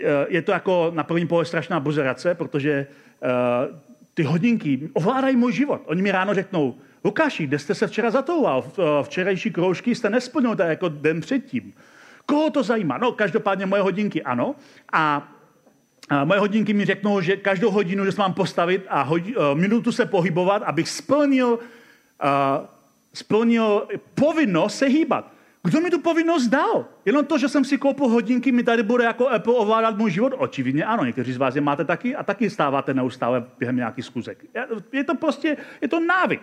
eh, 0.00 0.26
je 0.28 0.42
to 0.42 0.52
jako 0.52 0.90
na 0.94 1.02
první 1.02 1.26
pohled 1.26 1.44
strašná 1.44 1.80
buzerace, 1.80 2.34
protože 2.34 2.86
ty 4.14 4.22
hodinky 4.22 4.88
ovládají 4.92 5.36
můj 5.36 5.52
život. 5.52 5.82
Oni 5.84 6.02
mi 6.02 6.10
ráno 6.10 6.34
řeknou, 6.34 6.74
Lukáši, 7.04 7.46
kde 7.46 7.58
jste 7.58 7.74
se 7.74 7.86
včera 7.86 8.10
zatouval? 8.10 8.64
Včerejší 9.02 9.50
kroužky 9.50 9.94
jste 9.94 10.10
nesplnil 10.10 10.56
tak 10.56 10.68
jako 10.68 10.88
den 10.88 11.20
předtím. 11.20 11.72
Koho 12.28 12.50
to 12.50 12.62
zajímá? 12.62 12.98
No, 12.98 13.12
každopádně 13.12 13.66
moje 13.66 13.82
hodinky 13.82 14.22
ano. 14.22 14.54
A 14.92 15.28
a 16.10 16.24
moje 16.24 16.40
hodinky 16.40 16.72
mi 16.72 16.84
řeknou, 16.84 17.20
že 17.20 17.36
každou 17.36 17.70
hodinu, 17.70 18.04
že 18.04 18.12
se 18.12 18.20
mám 18.20 18.34
postavit 18.34 18.86
a 18.88 19.02
hodi, 19.02 19.36
uh, 19.36 19.42
minutu 19.54 19.92
se 19.92 20.06
pohybovat, 20.06 20.62
abych 20.62 20.88
splnil, 20.88 21.48
uh, 21.48 21.58
splnil 23.14 23.88
povinnost 24.14 24.78
se 24.78 24.86
hýbat. 24.86 25.32
Kdo 25.64 25.80
mi 25.80 25.90
tu 25.90 26.00
povinnost 26.00 26.46
dal? 26.46 26.86
Jenom 27.04 27.24
to, 27.24 27.38
že 27.38 27.48
jsem 27.48 27.64
si 27.64 27.78
koupil 27.78 28.08
hodinky, 28.08 28.52
mi 28.52 28.62
tady 28.62 28.82
bude 28.82 29.04
jako 29.04 29.28
Apple 29.28 29.54
ovládat 29.54 29.96
můj 29.96 30.10
život? 30.10 30.32
Očividně 30.36 30.84
ano, 30.84 31.04
někteří 31.04 31.32
z 31.32 31.36
vás 31.36 31.54
je 31.54 31.60
máte 31.60 31.84
taky 31.84 32.16
a 32.16 32.22
taky 32.22 32.50
stáváte 32.50 32.94
neustále 32.94 33.44
během 33.58 33.76
nějakých 33.76 34.04
zkuzek. 34.04 34.44
Je 34.92 35.04
to 35.04 35.14
prostě, 35.14 35.56
je 35.80 35.88
to 35.88 36.00
návyk. 36.00 36.42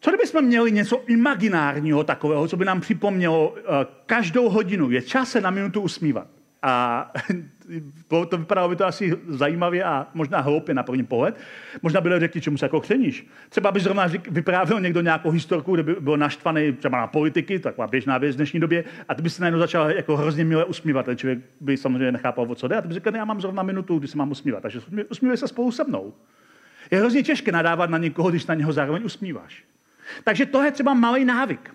Co 0.00 0.10
kdybychom 0.10 0.44
měli 0.44 0.72
něco 0.72 1.02
imaginárního 1.06 2.04
takového, 2.04 2.48
co 2.48 2.56
by 2.56 2.64
nám 2.64 2.80
připomnělo, 2.80 3.54
eh, 3.58 3.62
každou 4.06 4.48
hodinu 4.48 4.90
je 4.90 5.02
čas 5.02 5.30
se 5.30 5.40
na 5.40 5.50
minutu 5.50 5.80
usmívat. 5.80 6.26
A 6.62 7.12
to 8.08 8.38
vypadalo 8.38 8.68
by 8.68 8.76
to 8.76 8.86
asi 8.86 9.18
zajímavě 9.28 9.84
a 9.84 10.06
možná 10.14 10.40
hloupě 10.40 10.74
na 10.74 10.82
první 10.82 11.04
pohled. 11.04 11.36
Možná 11.82 12.00
by 12.00 12.10
řekli, 12.18 12.40
čemu 12.40 12.58
se 12.58 12.64
jako 12.64 12.80
chřeníš. 12.80 13.26
Třeba 13.48 13.72
by 13.72 13.80
zrovna 13.80 14.06
vyprávěl 14.30 14.80
někdo 14.80 15.00
nějakou 15.00 15.30
historku, 15.30 15.74
kde 15.74 15.82
by 15.82 15.94
byl 16.00 16.16
naštvaný 16.16 16.72
třeba 16.72 16.98
na 16.98 17.06
politiky, 17.06 17.58
taková 17.58 17.86
běžná 17.86 18.18
věc 18.18 18.34
v 18.34 18.36
dnešní 18.36 18.60
době, 18.60 18.84
a 19.08 19.14
ty 19.14 19.22
by 19.22 19.30
se 19.30 19.42
najednou 19.42 19.60
začal 19.60 19.90
jako 19.90 20.16
hrozně 20.16 20.44
milé 20.44 20.64
usmívat. 20.64 21.06
Ten 21.06 21.16
člověk 21.16 21.38
by 21.60 21.76
samozřejmě 21.76 22.12
nechápal, 22.12 22.46
o 22.50 22.54
co 22.54 22.68
jde, 22.68 22.76
a 22.76 22.82
ty 22.82 22.88
by 22.88 22.94
řekl, 22.94 23.16
já 23.16 23.24
mám 23.24 23.40
zrovna 23.40 23.62
minutu, 23.62 23.98
kdy 23.98 24.08
se 24.08 24.18
mám 24.18 24.30
usmívat. 24.30 24.62
Takže 24.62 24.80
usmívej 25.10 25.36
se 25.36 25.48
spolu 25.48 25.72
se 25.72 25.84
mnou. 25.84 26.12
Je 26.90 26.98
hrozně 26.98 27.22
těžké 27.22 27.52
nadávat 27.52 27.90
na 27.90 27.98
někoho, 27.98 28.30
když 28.30 28.46
na 28.46 28.54
něho 28.54 28.72
zároveň 28.72 29.04
usmíváš. 29.04 29.64
Takže 30.24 30.46
to 30.46 30.62
je 30.62 30.70
třeba 30.70 30.94
malý 30.94 31.24
návyk. 31.24 31.70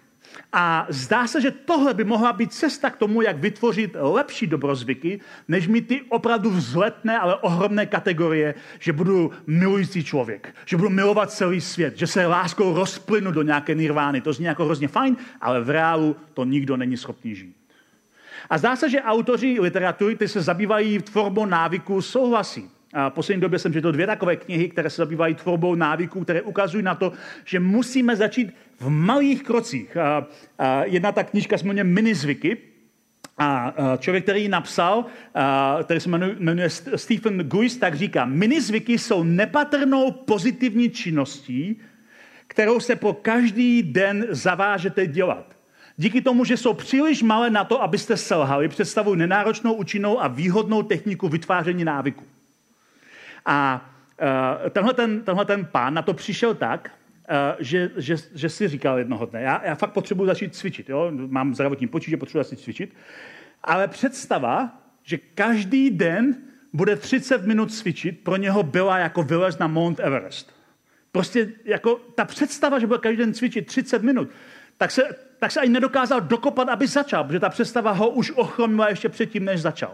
A 0.53 0.85
zdá 0.89 1.27
se, 1.27 1.41
že 1.41 1.51
tohle 1.51 1.93
by 1.93 2.03
mohla 2.03 2.33
být 2.33 2.53
cesta 2.53 2.89
k 2.89 2.97
tomu, 2.97 3.21
jak 3.21 3.37
vytvořit 3.37 3.95
lepší 3.99 4.47
dobrozvyky, 4.47 5.19
než 5.47 5.67
mít 5.67 5.87
ty 5.87 6.01
opravdu 6.01 6.49
vzletné, 6.49 7.19
ale 7.19 7.35
ohromné 7.35 7.85
kategorie, 7.85 8.55
že 8.79 8.93
budu 8.93 9.31
milující 9.47 10.03
člověk, 10.03 10.55
že 10.65 10.77
budu 10.77 10.89
milovat 10.89 11.31
celý 11.31 11.61
svět, 11.61 11.97
že 11.97 12.07
se 12.07 12.25
láskou 12.25 12.73
rozplynu 12.73 13.31
do 13.31 13.41
nějaké 13.41 13.75
nirvány. 13.75 14.21
To 14.21 14.33
zní 14.33 14.45
jako 14.45 14.65
hrozně 14.65 14.87
fajn, 14.87 15.17
ale 15.41 15.61
v 15.61 15.69
reálu 15.69 16.15
to 16.33 16.45
nikdo 16.45 16.77
není 16.77 16.97
schopný 16.97 17.35
žít. 17.35 17.55
A 18.49 18.57
zdá 18.57 18.75
se, 18.75 18.89
že 18.89 19.01
autoři 19.01 19.57
literatury, 19.59 20.15
ty 20.15 20.27
se 20.27 20.41
zabývají 20.41 20.99
tvorbou 20.99 21.45
návyků, 21.45 22.01
souhlasí. 22.01 22.69
V 23.09 23.13
poslední 23.13 23.41
době 23.41 23.59
jsem 23.59 23.73
četl 23.73 23.91
dvě 23.91 24.07
takové 24.07 24.35
knihy, 24.35 24.69
které 24.69 24.89
se 24.89 25.01
zabývají 25.01 25.35
tvorbou 25.35 25.75
návyků, 25.75 26.23
které 26.23 26.41
ukazují 26.41 26.83
na 26.83 26.95
to, 26.95 27.11
že 27.45 27.59
musíme 27.59 28.15
začít 28.15 28.53
v 28.79 28.89
malých 28.89 29.43
krocích. 29.43 29.97
Jedna 30.83 31.11
ta 31.11 31.23
knižka 31.23 31.57
se 31.57 31.67
jmenuje 31.67 31.83
Minizvyky, 31.83 32.57
a 33.37 33.73
člověk, 33.97 34.23
který 34.23 34.41
ji 34.41 34.49
napsal, 34.49 35.05
který 35.83 35.99
se 35.99 36.09
jmenuje 36.09 36.69
Stephen 36.95 37.37
Guis, 37.37 37.77
tak 37.77 37.95
říká, 37.95 38.25
minizvyky 38.25 38.97
jsou 38.97 39.23
nepatrnou 39.23 40.11
pozitivní 40.11 40.89
činností, 40.89 41.81
kterou 42.47 42.79
se 42.79 42.95
po 42.95 43.13
každý 43.13 43.83
den 43.83 44.27
zavážete 44.29 45.07
dělat. 45.07 45.55
Díky 45.97 46.21
tomu, 46.21 46.45
že 46.45 46.57
jsou 46.57 46.73
příliš 46.73 47.23
malé 47.23 47.49
na 47.49 47.63
to, 47.63 47.83
abyste 47.83 48.17
selhali, 48.17 48.67
představují 48.67 49.19
nenáročnou, 49.19 49.73
účinnou 49.73 50.21
a 50.21 50.27
výhodnou 50.27 50.83
techniku 50.83 51.27
vytváření 51.29 51.83
návyku. 51.83 52.23
A 53.45 53.89
uh, 54.63 54.69
tenhle, 54.69 54.93
ten, 54.93 55.21
tenhle 55.21 55.45
ten 55.45 55.65
pán 55.65 55.93
na 55.93 56.01
to 56.01 56.13
přišel 56.13 56.55
tak, 56.55 56.91
uh, 57.29 57.55
že, 57.59 57.91
že, 57.97 58.15
že 58.35 58.49
si 58.49 58.67
říkal 58.67 58.97
jednoho 58.97 59.25
dne, 59.25 59.41
já, 59.41 59.65
já 59.65 59.75
fakt 59.75 59.91
potřebuji 59.91 60.25
začít 60.25 60.55
cvičit, 60.55 60.89
jo? 60.89 61.11
mám 61.11 61.55
zdravotní 61.55 61.87
počítač, 61.87 62.19
potřebuji 62.19 62.43
začít 62.43 62.63
cvičit, 62.63 62.95
ale 63.63 63.87
představa, 63.87 64.81
že 65.03 65.17
každý 65.17 65.89
den 65.89 66.35
bude 66.73 66.95
30 66.95 67.45
minut 67.45 67.73
cvičit, 67.73 68.19
pro 68.23 68.35
něho 68.35 68.63
byla 68.63 68.97
jako 68.97 69.23
vylez 69.23 69.57
na 69.57 69.67
Mount 69.67 69.99
Everest. 69.99 70.55
Prostě 71.11 71.51
jako 71.65 71.95
ta 72.15 72.25
představa, 72.25 72.79
že 72.79 72.87
bude 72.87 72.99
každý 72.99 73.17
den 73.17 73.33
cvičit 73.33 73.67
30 73.67 74.03
minut, 74.03 74.29
tak 74.77 74.91
se, 74.91 75.03
tak 75.39 75.51
se 75.51 75.61
ani 75.61 75.69
nedokázal 75.69 76.21
dokopat, 76.21 76.69
aby 76.69 76.87
začal, 76.87 77.23
protože 77.23 77.39
ta 77.39 77.49
představa 77.49 77.91
ho 77.91 78.09
už 78.09 78.31
ochromila 78.31 78.89
ještě 78.89 79.09
předtím, 79.09 79.45
než 79.45 79.61
začal. 79.61 79.93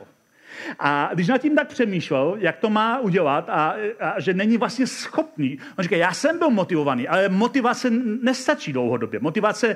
A 0.80 1.10
když 1.14 1.28
nad 1.28 1.38
tím 1.38 1.56
tak 1.56 1.68
přemýšlel, 1.68 2.36
jak 2.40 2.58
to 2.58 2.70
má 2.70 3.00
udělat 3.00 3.50
a, 3.50 3.76
a 4.00 4.20
že 4.20 4.34
není 4.34 4.58
vlastně 4.58 4.88
schopný, 4.88 5.58
on 5.78 5.84
říká, 5.84 5.96
já 5.96 6.14
jsem 6.14 6.40
byl 6.40 6.50
motivovaný, 6.50 7.08
ale 7.08 7.30
motivace 7.30 7.90
nestačí 8.22 8.74
dlouhodobě. 8.74 9.20
Motivace 9.20 9.76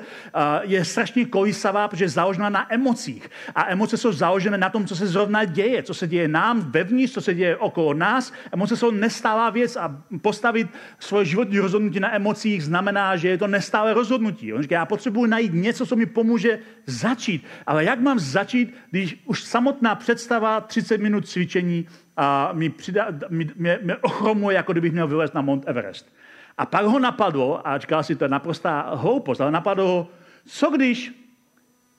je 0.62 0.84
strašně 0.84 1.24
kolísavá, 1.24 1.88
protože 1.88 2.04
je 2.04 2.08
založena 2.08 2.48
na 2.48 2.74
emocích. 2.74 3.30
A 3.54 3.70
emoce 3.70 3.96
jsou 3.96 4.12
založené 4.12 4.58
na 4.58 4.70
tom, 4.70 4.86
co 4.86 4.96
se 4.96 5.06
zrovna 5.06 5.44
děje, 5.44 5.82
co 5.82 5.94
se 5.94 6.06
děje 6.06 6.28
nám 6.28 6.70
vevnitř, 6.70 7.12
co 7.12 7.20
se 7.20 7.34
děje 7.34 7.56
okolo 7.56 7.94
nás. 7.94 8.32
Emoce 8.52 8.76
jsou 8.76 8.90
nestálá 8.90 9.50
věc 9.50 9.76
a 9.76 10.02
postavit 10.22 10.68
svoje 10.98 11.24
životní 11.24 11.58
rozhodnutí 11.58 12.00
na 12.00 12.14
emocích 12.14 12.64
znamená, 12.64 13.16
že 13.16 13.28
je 13.28 13.38
to 13.38 13.46
nestále 13.46 13.94
rozhodnutí. 13.94 14.52
On 14.52 14.62
říká, 14.62 14.74
já 14.74 14.86
potřebuji 14.86 15.26
najít 15.26 15.54
něco, 15.54 15.86
co 15.86 15.96
mi 15.96 16.06
pomůže 16.06 16.58
začít. 16.86 17.44
Ale 17.66 17.84
jak 17.84 18.00
mám 18.00 18.18
začít, 18.18 18.74
když 18.90 19.22
už 19.24 19.42
samotná 19.42 19.94
představa 19.94 20.60
30 20.66 21.00
minut 21.00 21.28
cvičení 21.28 21.88
a 22.16 22.50
mi, 22.52 22.68
přidá, 22.68 23.08
mě, 23.28 23.78
mě 23.82 23.96
ochromuje, 23.96 24.56
jako 24.56 24.72
kdybych 24.72 24.92
měl 24.92 25.08
vylézt 25.08 25.34
na 25.34 25.40
Mount 25.40 25.64
Everest. 25.66 26.12
A 26.58 26.66
pak 26.66 26.84
ho 26.84 26.98
napadlo, 26.98 27.68
a 27.68 27.78
říkal 27.78 28.02
si, 28.02 28.16
to 28.16 28.24
je 28.24 28.28
naprostá 28.28 28.94
hloupost, 28.94 29.40
ale 29.40 29.50
napadlo 29.50 29.86
ho, 29.86 30.08
co 30.46 30.70
když 30.70 31.12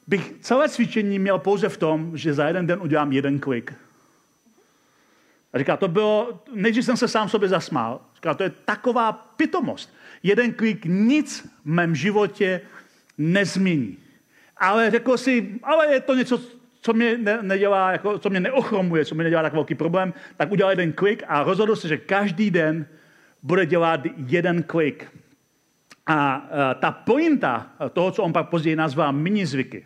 bych 0.08 0.34
celé 0.42 0.70
cvičení 0.70 1.20
měl 1.20 1.40
pouze 1.40 1.70
v 1.70 1.78
tom, 1.78 2.18
že 2.18 2.34
za 2.34 2.48
jeden 2.48 2.68
den 2.68 2.80
udělám 2.82 3.12
jeden 3.12 3.40
klik. 3.40 3.74
A 5.54 5.58
říká, 5.58 5.78
to 5.78 5.88
bylo, 5.88 6.44
nejdřív 6.54 6.86
jsem 6.86 6.98
se 6.98 7.08
sám 7.08 7.30
sobě 7.30 7.50
zasmál. 7.50 8.02
Říká, 8.16 8.34
to 8.34 8.44
je 8.44 8.50
taková 8.50 9.12
pitomost. 9.12 9.94
Jeden 10.24 10.54
klik 10.54 10.86
nic 10.86 11.50
v 11.66 11.66
mém 11.66 11.96
životě 11.96 12.62
nezmění. 13.18 13.98
Ale 14.58 14.92
řekl 14.92 15.18
si, 15.18 15.60
ale 15.64 15.94
je 15.94 16.02
to 16.02 16.16
něco, 16.16 16.42
co 16.88 16.94
mě 16.94 17.18
ne, 17.18 17.40
nedělá, 17.42 17.92
jako, 17.92 18.20
co 18.20 18.30
mě 18.30 18.40
neochromuje, 18.40 19.06
co 19.06 19.16
mě 19.16 19.24
nedělá 19.24 19.42
tak 19.42 19.54
velký 19.54 19.76
problém, 19.76 20.14
tak 20.38 20.52
udělal 20.52 20.72
jeden 20.72 20.94
klik 20.94 21.24
a 21.28 21.44
rozhodl 21.44 21.76
se, 21.76 21.88
že 21.88 21.98
každý 21.98 22.52
den 22.52 22.86
bude 23.44 23.66
dělat 23.66 24.00
jeden 24.28 24.64
klik. 24.64 25.08
A 26.08 26.40
uh, 26.40 26.80
ta 26.80 26.92
pointa 26.92 27.68
toho, 27.94 28.12
co 28.12 28.24
on 28.24 28.34
pak 28.34 28.50
později 28.50 28.76
nazval 28.76 29.16
zvyky, 29.44 29.86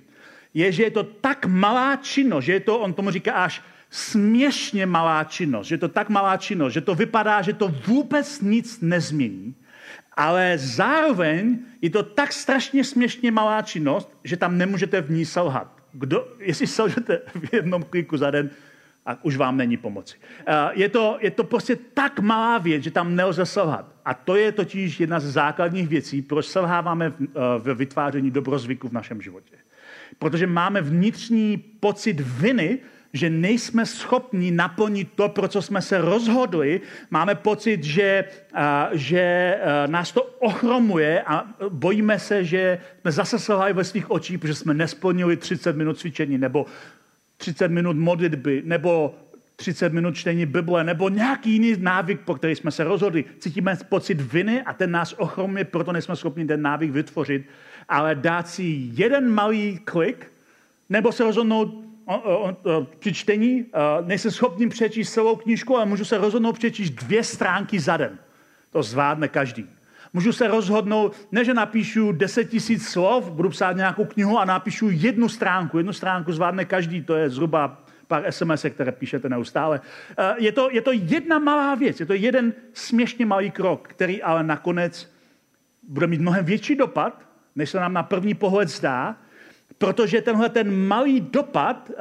je, 0.53 0.71
že 0.71 0.83
je 0.83 0.91
to 0.91 1.03
tak 1.03 1.45
malá 1.45 1.95
činnost, 1.95 2.45
že 2.45 2.53
je 2.53 2.59
to, 2.59 2.79
on 2.79 2.93
tomu 2.93 3.09
říká 3.09 3.33
až 3.33 3.61
směšně 3.89 4.85
malá 4.85 5.23
činnost, 5.23 5.67
že 5.67 5.75
je 5.75 5.79
to 5.81 5.89
tak 5.89 6.09
malá 6.09 6.37
činnost, 6.37 6.73
že 6.73 6.81
to 6.81 6.95
vypadá, 6.95 7.41
že 7.41 7.53
to 7.53 7.67
vůbec 7.87 8.41
nic 8.41 8.81
nezmění, 8.81 9.55
ale 10.13 10.53
zároveň 10.57 11.59
je 11.81 11.89
to 11.89 12.03
tak 12.03 12.33
strašně 12.33 12.83
směšně 12.83 13.31
malá 13.31 13.61
činnost, 13.61 14.13
že 14.23 14.37
tam 14.37 14.57
nemůžete 14.57 15.01
v 15.01 15.11
ní 15.11 15.25
selhat 15.25 15.80
kdo, 15.93 16.27
jestli 16.39 16.67
selžete 16.67 17.21
v 17.35 17.53
jednom 17.53 17.83
kliku 17.83 18.17
za 18.17 18.31
den, 18.31 18.49
a 19.05 19.23
už 19.23 19.37
vám 19.37 19.57
není 19.57 19.77
pomoci. 19.77 20.17
Je 20.71 20.89
to, 20.89 21.17
je 21.21 21.31
to 21.31 21.43
prostě 21.43 21.75
tak 21.75 22.19
malá 22.19 22.57
věc, 22.57 22.83
že 22.83 22.91
tam 22.91 23.15
nelze 23.15 23.45
selhat. 23.45 23.95
A 24.05 24.13
to 24.13 24.35
je 24.35 24.51
totiž 24.51 24.99
jedna 24.99 25.19
z 25.19 25.25
základních 25.25 25.87
věcí, 25.87 26.21
proč 26.21 26.45
selháváme 26.45 27.09
v, 27.09 27.15
v 27.57 27.73
vytváření 27.73 28.31
dobrozvyku 28.31 28.87
v 28.87 28.91
našem 28.91 29.21
životě. 29.21 29.55
Protože 30.19 30.47
máme 30.47 30.81
vnitřní 30.81 31.57
pocit 31.57 32.19
viny, 32.19 32.79
že 33.13 33.29
nejsme 33.29 33.85
schopni 33.85 34.51
naplnit 34.51 35.09
to, 35.15 35.29
pro 35.29 35.47
co 35.47 35.61
jsme 35.61 35.81
se 35.81 36.01
rozhodli. 36.01 36.81
Máme 37.09 37.35
pocit, 37.35 37.83
že, 37.83 38.25
že 38.91 39.55
nás 39.87 40.11
to 40.11 40.23
ochromuje 40.23 41.21
a 41.21 41.47
bojíme 41.69 42.19
se, 42.19 42.45
že 42.45 42.79
jsme 43.01 43.11
zase 43.11 43.39
selhali 43.39 43.73
ve 43.73 43.83
svých 43.83 44.11
očích, 44.11 44.39
protože 44.39 44.55
jsme 44.55 44.73
nesplnili 44.73 45.37
30 45.37 45.75
minut 45.75 45.99
cvičení 45.99 46.37
nebo 46.37 46.65
30 47.37 47.67
minut 47.67 47.97
modlitby 47.97 48.61
nebo 48.65 49.15
30 49.55 49.93
minut 49.93 50.15
čtení 50.15 50.45
Bible 50.45 50.83
nebo 50.83 51.09
nějaký 51.09 51.51
jiný 51.51 51.75
návyk, 51.79 52.21
po 52.21 52.35
který 52.35 52.55
jsme 52.55 52.71
se 52.71 52.83
rozhodli. 52.83 53.25
Cítíme 53.39 53.77
pocit 53.89 54.21
viny 54.21 54.61
a 54.61 54.73
ten 54.73 54.91
nás 54.91 55.13
ochromuje, 55.17 55.63
proto 55.63 55.91
nejsme 55.91 56.15
schopni 56.15 56.45
ten 56.45 56.61
návyk 56.61 56.91
vytvořit. 56.91 57.45
Ale 57.89 58.15
dát 58.15 58.47
si 58.47 58.89
jeden 58.93 59.29
malý 59.29 59.79
klik 59.85 60.31
nebo 60.89 61.11
se 61.11 61.23
rozhodnout 61.23 61.90
při 62.99 63.13
čtení 63.13 63.65
nejsem 64.05 64.31
schopný 64.31 64.69
přečíst 64.69 65.13
celou 65.13 65.35
knížku, 65.35 65.75
ale 65.75 65.85
můžu 65.85 66.05
se 66.05 66.17
rozhodnout 66.17 66.53
přečíst 66.53 66.91
dvě 66.91 67.23
stránky 67.23 67.79
za 67.79 67.97
den. 67.97 68.19
To 68.71 68.83
zvládne 68.83 69.27
každý. 69.27 69.69
Můžu 70.13 70.33
se 70.33 70.47
rozhodnout, 70.47 71.15
ne 71.31 71.45
že 71.45 71.53
napíšu 71.53 72.11
10 72.11 72.45
tisíc 72.45 72.87
slov, 72.87 73.31
budu 73.31 73.49
psát 73.49 73.75
nějakou 73.75 74.05
knihu 74.05 74.39
a 74.39 74.45
napíšu 74.45 74.89
jednu 74.91 75.29
stránku. 75.29 75.77
Jednu 75.77 75.93
stránku 75.93 76.31
zvládne 76.31 76.65
každý, 76.65 77.01
to 77.01 77.15
je 77.15 77.29
zhruba 77.29 77.83
pár 78.07 78.31
SMS, 78.31 78.65
které 78.69 78.91
píšete 78.91 79.29
neustále. 79.29 79.81
Je 80.37 80.51
to, 80.51 80.69
je 80.71 80.81
to 80.81 80.91
jedna 80.91 81.39
malá 81.39 81.75
věc, 81.75 81.99
je 81.99 82.05
to 82.05 82.13
jeden 82.13 82.53
směšně 82.73 83.25
malý 83.25 83.51
krok, 83.51 83.87
který 83.87 84.23
ale 84.23 84.43
nakonec 84.43 85.11
bude 85.87 86.07
mít 86.07 86.21
mnohem 86.21 86.45
větší 86.45 86.75
dopad, 86.75 87.21
než 87.55 87.69
se 87.69 87.79
nám 87.79 87.93
na 87.93 88.03
první 88.03 88.33
pohled 88.33 88.69
zdá, 88.69 89.15
Protože 89.81 90.21
tenhle 90.21 90.49
ten 90.49 90.87
malý 90.87 91.21
dopad, 91.21 91.91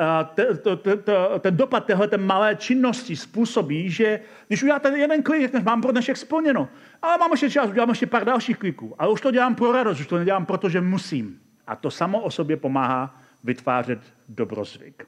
ten 1.40 1.56
dopad 1.56 1.84
téhle 1.84 2.08
malé 2.16 2.56
činnosti 2.56 3.16
způsobí, 3.16 3.90
že 3.90 4.20
když 4.48 4.62
uděláte 4.62 4.98
jeden 4.98 5.22
klik, 5.22 5.54
mám 5.64 5.82
pro 5.82 5.92
dnešek 5.92 6.16
splněno. 6.16 6.68
Ale 7.02 7.18
mám 7.18 7.30
ještě 7.30 7.50
čas, 7.50 7.70
udělám 7.70 7.88
ještě 7.88 8.06
pár 8.06 8.24
dalších 8.24 8.58
kliků. 8.58 8.94
Ale 8.98 9.12
už 9.12 9.20
to 9.20 9.30
dělám 9.30 9.54
pro 9.54 9.72
radost, 9.72 10.00
už 10.00 10.06
to 10.06 10.18
nedělám, 10.18 10.46
protože 10.46 10.80
musím. 10.80 11.40
A 11.66 11.76
to 11.76 11.90
samo 11.90 12.20
o 12.20 12.30
sobě 12.30 12.56
pomáhá 12.56 13.20
vytvářet 13.44 13.98
dobrozvyk. 14.28 15.04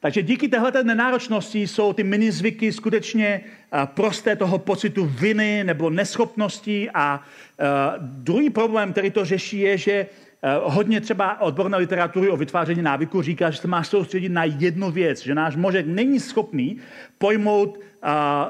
Takže 0.00 0.22
díky 0.22 0.48
téhle 0.48 0.72
nenáročnosti 0.82 1.66
jsou 1.66 1.92
ty 1.92 2.04
minizvyky 2.04 2.72
skutečně 2.72 3.40
prosté 3.84 4.36
toho 4.36 4.58
pocitu 4.58 5.04
viny 5.04 5.64
nebo 5.64 5.90
neschopnosti. 5.90 6.90
A 6.94 7.22
druhý 7.98 8.50
problém, 8.50 8.92
který 8.92 9.10
to 9.10 9.24
řeší, 9.24 9.60
je, 9.60 9.78
že 9.78 10.06
hodně 10.62 11.00
třeba 11.00 11.40
odborné 11.40 11.76
literatury 11.76 12.28
o 12.28 12.36
vytváření 12.36 12.82
návyku 12.82 13.22
říká, 13.22 13.50
že 13.50 13.58
se 13.58 13.68
má 13.68 13.84
soustředit 13.84 14.28
na 14.28 14.44
jednu 14.44 14.90
věc, 14.90 15.22
že 15.22 15.34
náš 15.34 15.56
mozek 15.56 15.86
není 15.86 16.20
schopný 16.20 16.76
pojmout 17.18 17.78
uh, 17.78 17.82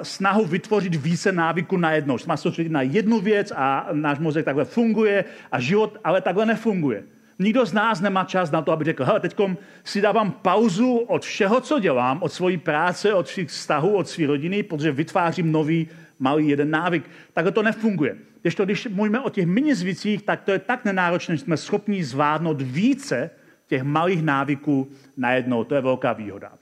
snahu 0.02 0.44
vytvořit 0.44 0.94
více 0.94 1.32
návyků 1.32 1.76
na 1.76 1.92
jednou. 1.92 2.18
Že 2.18 2.24
se 2.24 2.28
má 2.28 2.36
soustředit 2.36 2.72
na 2.72 2.82
jednu 2.82 3.20
věc 3.20 3.52
a 3.56 3.88
náš 3.92 4.18
mozek 4.18 4.44
takhle 4.44 4.64
funguje 4.64 5.24
a 5.52 5.60
život 5.60 5.98
ale 6.04 6.20
takhle 6.20 6.46
nefunguje. 6.46 7.04
Nikdo 7.38 7.66
z 7.66 7.72
nás 7.72 8.00
nemá 8.00 8.24
čas 8.24 8.50
na 8.50 8.62
to, 8.62 8.72
aby 8.72 8.84
řekl, 8.84 9.04
hele, 9.04 9.20
teď 9.20 9.36
si 9.84 10.00
dávám 10.00 10.30
pauzu 10.30 10.96
od 10.96 11.22
všeho, 11.22 11.60
co 11.60 11.78
dělám, 11.78 12.22
od 12.22 12.32
svojí 12.32 12.56
práce, 12.56 13.14
od 13.14 13.28
svých 13.28 13.48
vztahů, 13.48 13.94
od 13.94 14.08
své 14.08 14.26
rodiny, 14.26 14.62
protože 14.62 14.92
vytvářím 14.92 15.52
nový 15.52 15.88
malý 16.22 16.48
jeden 16.48 16.70
návyk. 16.70 17.10
Takhle 17.32 17.52
to 17.52 17.62
nefunguje. 17.62 18.16
Když 18.42 18.54
to, 18.54 18.64
když 18.64 18.86
mluvíme 18.86 19.20
o 19.20 19.30
těch 19.30 19.46
minizvicích, 19.46 20.22
tak 20.22 20.42
to 20.42 20.50
je 20.50 20.58
tak 20.58 20.84
nenáročné, 20.84 21.36
že 21.36 21.44
jsme 21.44 21.56
schopni 21.56 22.04
zvládnout 22.04 22.62
více 22.62 23.30
těch 23.66 23.82
malých 23.82 24.22
návyků 24.22 24.90
najednou. 25.16 25.64
To 25.64 25.74
je 25.74 25.80
velká 25.80 26.12
výhoda. 26.12 26.52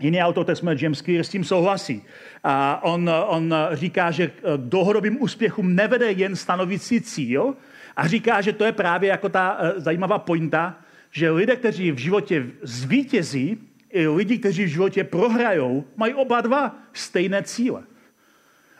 Jiný 0.00 0.20
autor, 0.20 0.44
to 0.44 0.56
jsme 0.56 0.76
James 0.78 1.02
Clear, 1.02 1.24
s 1.24 1.28
tím 1.28 1.44
souhlasí. 1.44 2.02
A 2.44 2.84
on, 2.84 3.10
on 3.26 3.54
říká, 3.72 4.10
že 4.10 4.30
dlouhodobým 4.56 5.22
úspěchům 5.22 5.74
nevede 5.74 6.12
jen 6.12 6.36
stanovit 6.36 6.82
si 6.82 7.00
cíl 7.00 7.54
a 7.96 8.06
říká, 8.06 8.40
že 8.40 8.52
to 8.52 8.64
je 8.64 8.72
právě 8.72 9.10
jako 9.10 9.28
ta 9.28 9.58
eh, 9.60 9.80
zajímavá 9.80 10.18
pointa, 10.18 10.78
že 11.10 11.30
lidé, 11.30 11.56
kteří 11.56 11.92
v 11.92 11.98
životě 11.98 12.46
zvítězí, 12.62 13.58
i 13.90 14.08
lidi, 14.08 14.38
kteří 14.38 14.64
v 14.64 14.68
životě 14.68 15.04
prohrajou, 15.04 15.84
mají 15.96 16.14
oba 16.14 16.40
dva 16.40 16.76
stejné 16.92 17.42
cíle. 17.42 17.82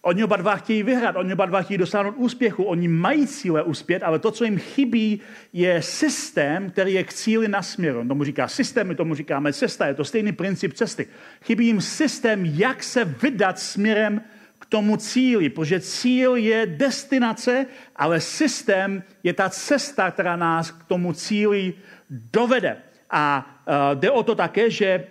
Oni 0.08 0.24
oba 0.24 0.36
dva 0.36 0.56
chtějí 0.56 0.82
vyhrát, 0.82 1.16
oni 1.16 1.32
oba 1.32 1.46
dva 1.46 1.62
chtějí 1.62 1.78
dosáhnout 1.78 2.14
úspěchu, 2.16 2.64
oni 2.64 2.88
mají 2.88 3.26
cíle 3.26 3.62
uspět, 3.62 4.02
ale 4.02 4.18
to, 4.18 4.30
co 4.30 4.44
jim 4.44 4.58
chybí, 4.58 5.20
je 5.52 5.82
systém, 5.82 6.70
který 6.70 6.92
je 6.92 7.04
k 7.04 7.12
cíli 7.12 7.48
nasměru. 7.48 8.08
Tomu 8.08 8.24
říká 8.24 8.48
systém, 8.48 8.88
my 8.88 8.94
tomu 8.94 9.14
říkáme 9.14 9.52
cesta, 9.52 9.86
je 9.86 9.94
to 9.94 10.04
stejný 10.04 10.32
princip 10.32 10.72
cesty. 10.72 11.06
Chybí 11.44 11.66
jim 11.66 11.80
systém, 11.80 12.46
jak 12.46 12.82
se 12.82 13.04
vydat 13.04 13.58
směrem 13.58 14.20
k 14.58 14.66
tomu 14.66 14.96
cíli, 14.96 15.48
protože 15.48 15.80
cíl 15.80 16.36
je 16.36 16.66
destinace, 16.66 17.66
ale 17.96 18.20
systém 18.20 19.02
je 19.22 19.32
ta 19.32 19.48
cesta, 19.48 20.10
která 20.10 20.36
nás 20.36 20.70
k 20.70 20.84
tomu 20.84 21.12
cíli 21.12 21.74
dovede. 22.10 22.76
A 23.10 23.46
uh, 23.68 24.00
jde 24.00 24.10
o 24.10 24.22
to 24.22 24.34
také, 24.34 24.70
že 24.70 25.04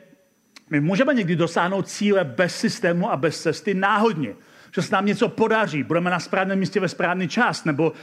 my 0.69 0.81
můžeme 0.81 1.13
někdy 1.13 1.35
dosáhnout 1.35 1.87
cíle 1.87 2.23
bez 2.23 2.55
systému 2.55 3.11
a 3.11 3.17
bez 3.17 3.41
cesty 3.41 3.73
náhodně 3.73 4.35
že 4.77 4.87
se 4.87 4.95
nám 4.95 5.05
něco 5.05 5.29
podaří, 5.29 5.83
budeme 5.83 6.09
na 6.09 6.19
správném 6.19 6.59
místě 6.59 6.79
ve 6.79 6.89
správný 6.89 7.27
čas, 7.27 7.65
nebo 7.65 7.89
uh, 7.89 7.95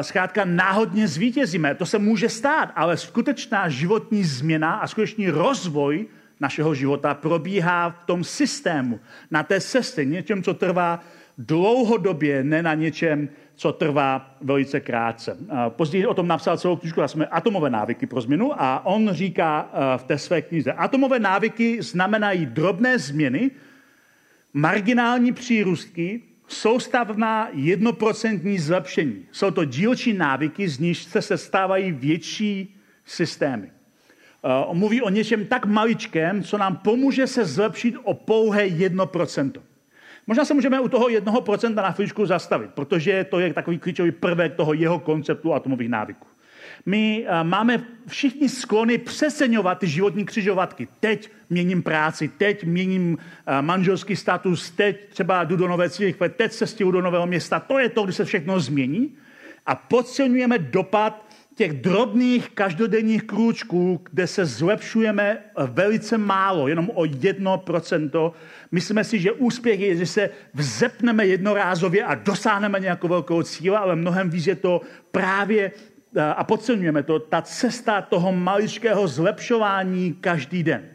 zkrátka 0.00 0.44
náhodně 0.44 1.08
zvítězíme. 1.08 1.74
To 1.74 1.86
se 1.86 1.98
může 1.98 2.28
stát, 2.28 2.72
ale 2.76 2.96
skutečná 2.96 3.68
životní 3.68 4.24
změna 4.24 4.74
a 4.74 4.86
skutečný 4.86 5.30
rozvoj 5.30 6.06
našeho 6.40 6.74
života 6.74 7.14
probíhá 7.14 7.90
v 7.90 8.06
tom 8.06 8.24
systému, 8.24 9.00
na 9.30 9.42
té 9.42 9.60
cestě, 9.60 10.04
něčem, 10.04 10.42
co 10.42 10.54
trvá 10.54 11.00
dlouhodobě, 11.38 12.44
ne 12.44 12.62
na 12.62 12.74
něčem, 12.74 13.28
co 13.54 13.72
trvá 13.72 14.36
velice 14.40 14.80
krátce. 14.80 15.36
Později 15.68 16.06
o 16.06 16.14
tom 16.14 16.28
napsal 16.28 16.56
celou 16.56 16.76
knižku, 16.76 17.02
jsme 17.06 17.26
Atomové 17.26 17.70
návyky 17.70 18.06
pro 18.06 18.20
změnu 18.20 18.62
a 18.62 18.86
on 18.86 19.08
říká 19.12 19.68
v 19.96 20.02
té 20.02 20.18
své 20.18 20.42
knize, 20.42 20.72
atomové 20.72 21.18
návyky 21.18 21.82
znamenají 21.82 22.46
drobné 22.46 22.98
změny, 22.98 23.50
marginální 24.52 25.32
přírůstky, 25.32 26.22
soustavná 26.48 27.48
jednoprocentní 27.52 28.58
zlepšení. 28.58 29.26
Jsou 29.32 29.50
to 29.50 29.64
dílčí 29.64 30.12
návyky, 30.12 30.68
z 30.68 30.78
níž 30.78 31.02
se 31.02 31.22
sestávají 31.22 31.92
větší 31.92 32.76
systémy. 33.04 33.70
On 34.66 34.78
mluví 34.78 35.02
o 35.02 35.10
něčem 35.10 35.46
tak 35.46 35.66
maličkém, 35.66 36.42
co 36.42 36.58
nám 36.58 36.76
pomůže 36.76 37.26
se 37.26 37.44
zlepšit 37.44 37.94
o 38.02 38.14
pouhé 38.14 38.68
1%. 38.68 39.52
Možná 40.26 40.44
se 40.44 40.54
můžeme 40.54 40.80
u 40.80 40.88
toho 40.88 41.08
jednoho 41.08 41.40
procenta 41.40 41.82
na 41.82 41.90
chvíličku 41.90 42.26
zastavit, 42.26 42.70
protože 42.74 43.24
to 43.24 43.40
je 43.40 43.54
takový 43.54 43.78
klíčový 43.78 44.12
prvek 44.12 44.54
toho 44.54 44.72
jeho 44.72 44.98
konceptu 44.98 45.54
atomových 45.54 45.88
návyků. 45.88 46.26
My 46.86 47.26
eh, 47.26 47.44
máme 47.44 47.84
všichni 48.06 48.48
sklony 48.48 48.98
přeseňovat 48.98 49.78
ty 49.78 49.86
životní 49.86 50.24
křižovatky. 50.24 50.88
Teď 51.00 51.30
měním 51.50 51.82
práci, 51.82 52.28
teď 52.28 52.64
měním 52.64 53.18
eh, 53.18 53.62
manželský 53.62 54.16
status, 54.16 54.70
teď 54.70 55.08
třeba 55.08 55.44
jdu 55.44 55.56
do 55.56 55.68
nové 55.68 55.90
církve, 55.90 56.28
teď 56.28 56.52
se 56.52 56.66
stěhu 56.66 56.90
do 56.90 57.02
nového 57.02 57.26
města. 57.26 57.60
To 57.60 57.78
je 57.78 57.88
to, 57.88 58.02
kdy 58.02 58.12
se 58.12 58.24
všechno 58.24 58.60
změní. 58.60 59.16
A 59.66 59.74
podceňujeme 59.74 60.58
dopad 60.58 61.30
těch 61.60 61.72
drobných 61.72 62.50
každodenních 62.50 63.22
krůčků, 63.22 64.00
kde 64.10 64.26
se 64.26 64.46
zlepšujeme 64.46 65.38
velice 65.66 66.18
málo, 66.18 66.68
jenom 66.68 66.90
o 66.94 67.04
jedno 67.04 67.58
procento. 67.58 68.32
Myslíme 68.72 69.04
si, 69.04 69.18
že 69.18 69.32
úspěch 69.32 69.80
je, 69.80 69.96
že 69.96 70.06
se 70.06 70.30
vzepneme 70.54 71.26
jednorázově 71.26 72.04
a 72.04 72.14
dosáhneme 72.14 72.80
nějakou 72.80 73.08
velkou 73.08 73.42
cíle, 73.42 73.78
ale 73.78 73.96
mnohem 73.96 74.30
víc 74.30 74.46
je 74.46 74.54
to 74.54 74.80
právě 75.12 75.72
a 76.36 76.44
podceňujeme 76.44 77.02
to, 77.02 77.18
ta 77.18 77.42
cesta 77.42 78.02
toho 78.02 78.32
maličkého 78.32 79.08
zlepšování 79.08 80.14
každý 80.14 80.62
den. 80.62 80.88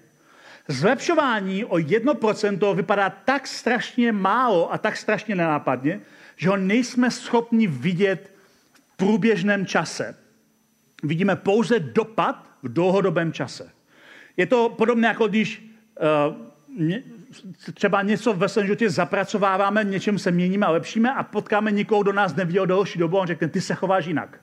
Zlepšování 0.68 1.66
o 1.66 1.76
1% 1.76 2.76
vypadá 2.76 3.10
tak 3.10 3.48
strašně 3.48 4.12
málo 4.12 4.74
a 4.74 4.78
tak 4.78 4.98
strašně 4.98 5.36
nenápadně, 5.36 6.02
že 6.36 6.50
ho 6.50 6.58
nejsme 6.58 7.12
schopni 7.12 7.68
vidět 7.68 8.32
v 8.74 8.98
průběžném 8.98 9.66
čase 9.66 10.16
vidíme 11.04 11.36
pouze 11.36 11.80
dopad 11.80 12.50
v 12.64 12.74
dlouhodobém 12.74 13.34
čase. 13.34 13.72
Je 14.38 14.46
to 14.46 14.70
podobné, 14.70 15.08
jako 15.08 15.28
když 15.28 15.76
uh, 16.78 16.96
třeba 17.74 18.02
něco 18.02 18.34
ve 18.34 18.50
svém 18.50 18.66
životě 18.66 18.90
zapracováváme, 18.90 19.84
něčem 19.84 20.20
se 20.20 20.32
měníme 20.32 20.66
a 20.66 20.72
lepšíme 20.72 21.14
a 21.14 21.24
potkáme 21.24 21.72
někoho, 21.72 22.04
kdo 22.04 22.14
nás 22.14 22.36
neviděl 22.36 22.66
delší 22.66 23.00
dobu 23.00 23.18
a 23.18 23.22
on 23.22 23.28
řekne, 23.28 23.48
ty 23.48 23.62
se 23.62 23.76
chováš 23.76 24.06
jinak. 24.06 24.40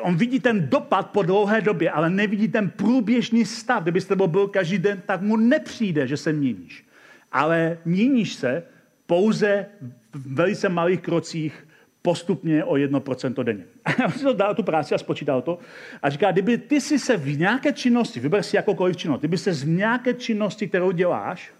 On 0.00 0.16
vidí 0.16 0.40
ten 0.40 0.68
dopad 0.68 1.10
po 1.10 1.22
dlouhé 1.22 1.60
době, 1.60 1.90
ale 1.90 2.10
nevidí 2.10 2.48
ten 2.48 2.70
průběžný 2.70 3.44
stav. 3.44 3.82
Kdybyste 3.82 4.16
byl 4.16 4.48
každý 4.48 4.78
den, 4.78 5.02
tak 5.06 5.20
mu 5.20 5.36
nepřijde, 5.36 6.06
že 6.06 6.16
se 6.16 6.32
měníš. 6.32 6.84
Ale 7.32 7.78
měníš 7.84 8.34
se 8.34 8.62
pouze 9.06 9.66
v 10.14 10.34
velice 10.34 10.68
malých 10.68 11.00
krocích 11.00 11.68
postupně 12.02 12.64
o 12.64 12.74
1% 12.74 13.44
denně. 13.44 13.64
A 13.84 14.04
on 14.04 14.12
si 14.12 14.24
to 14.24 14.32
dal 14.32 14.54
tu 14.54 14.62
práci 14.62 14.94
a 14.94 14.98
spočítal 14.98 15.42
to 15.42 15.58
a 16.02 16.10
říká, 16.10 16.32
kdyby 16.32 16.58
ty 16.58 16.80
si 16.80 16.98
se 16.98 17.16
v 17.16 17.38
nějaké 17.38 17.72
činnosti, 17.72 18.20
vyber 18.20 18.42
si 18.42 18.56
jakoukoliv 18.56 18.96
činnost, 18.96 19.20
kdyby 19.20 19.38
se 19.38 19.52
z 19.52 19.64
nějaké 19.64 20.14
činnosti, 20.14 20.68
kterou 20.68 20.90
děláš, 20.90 21.52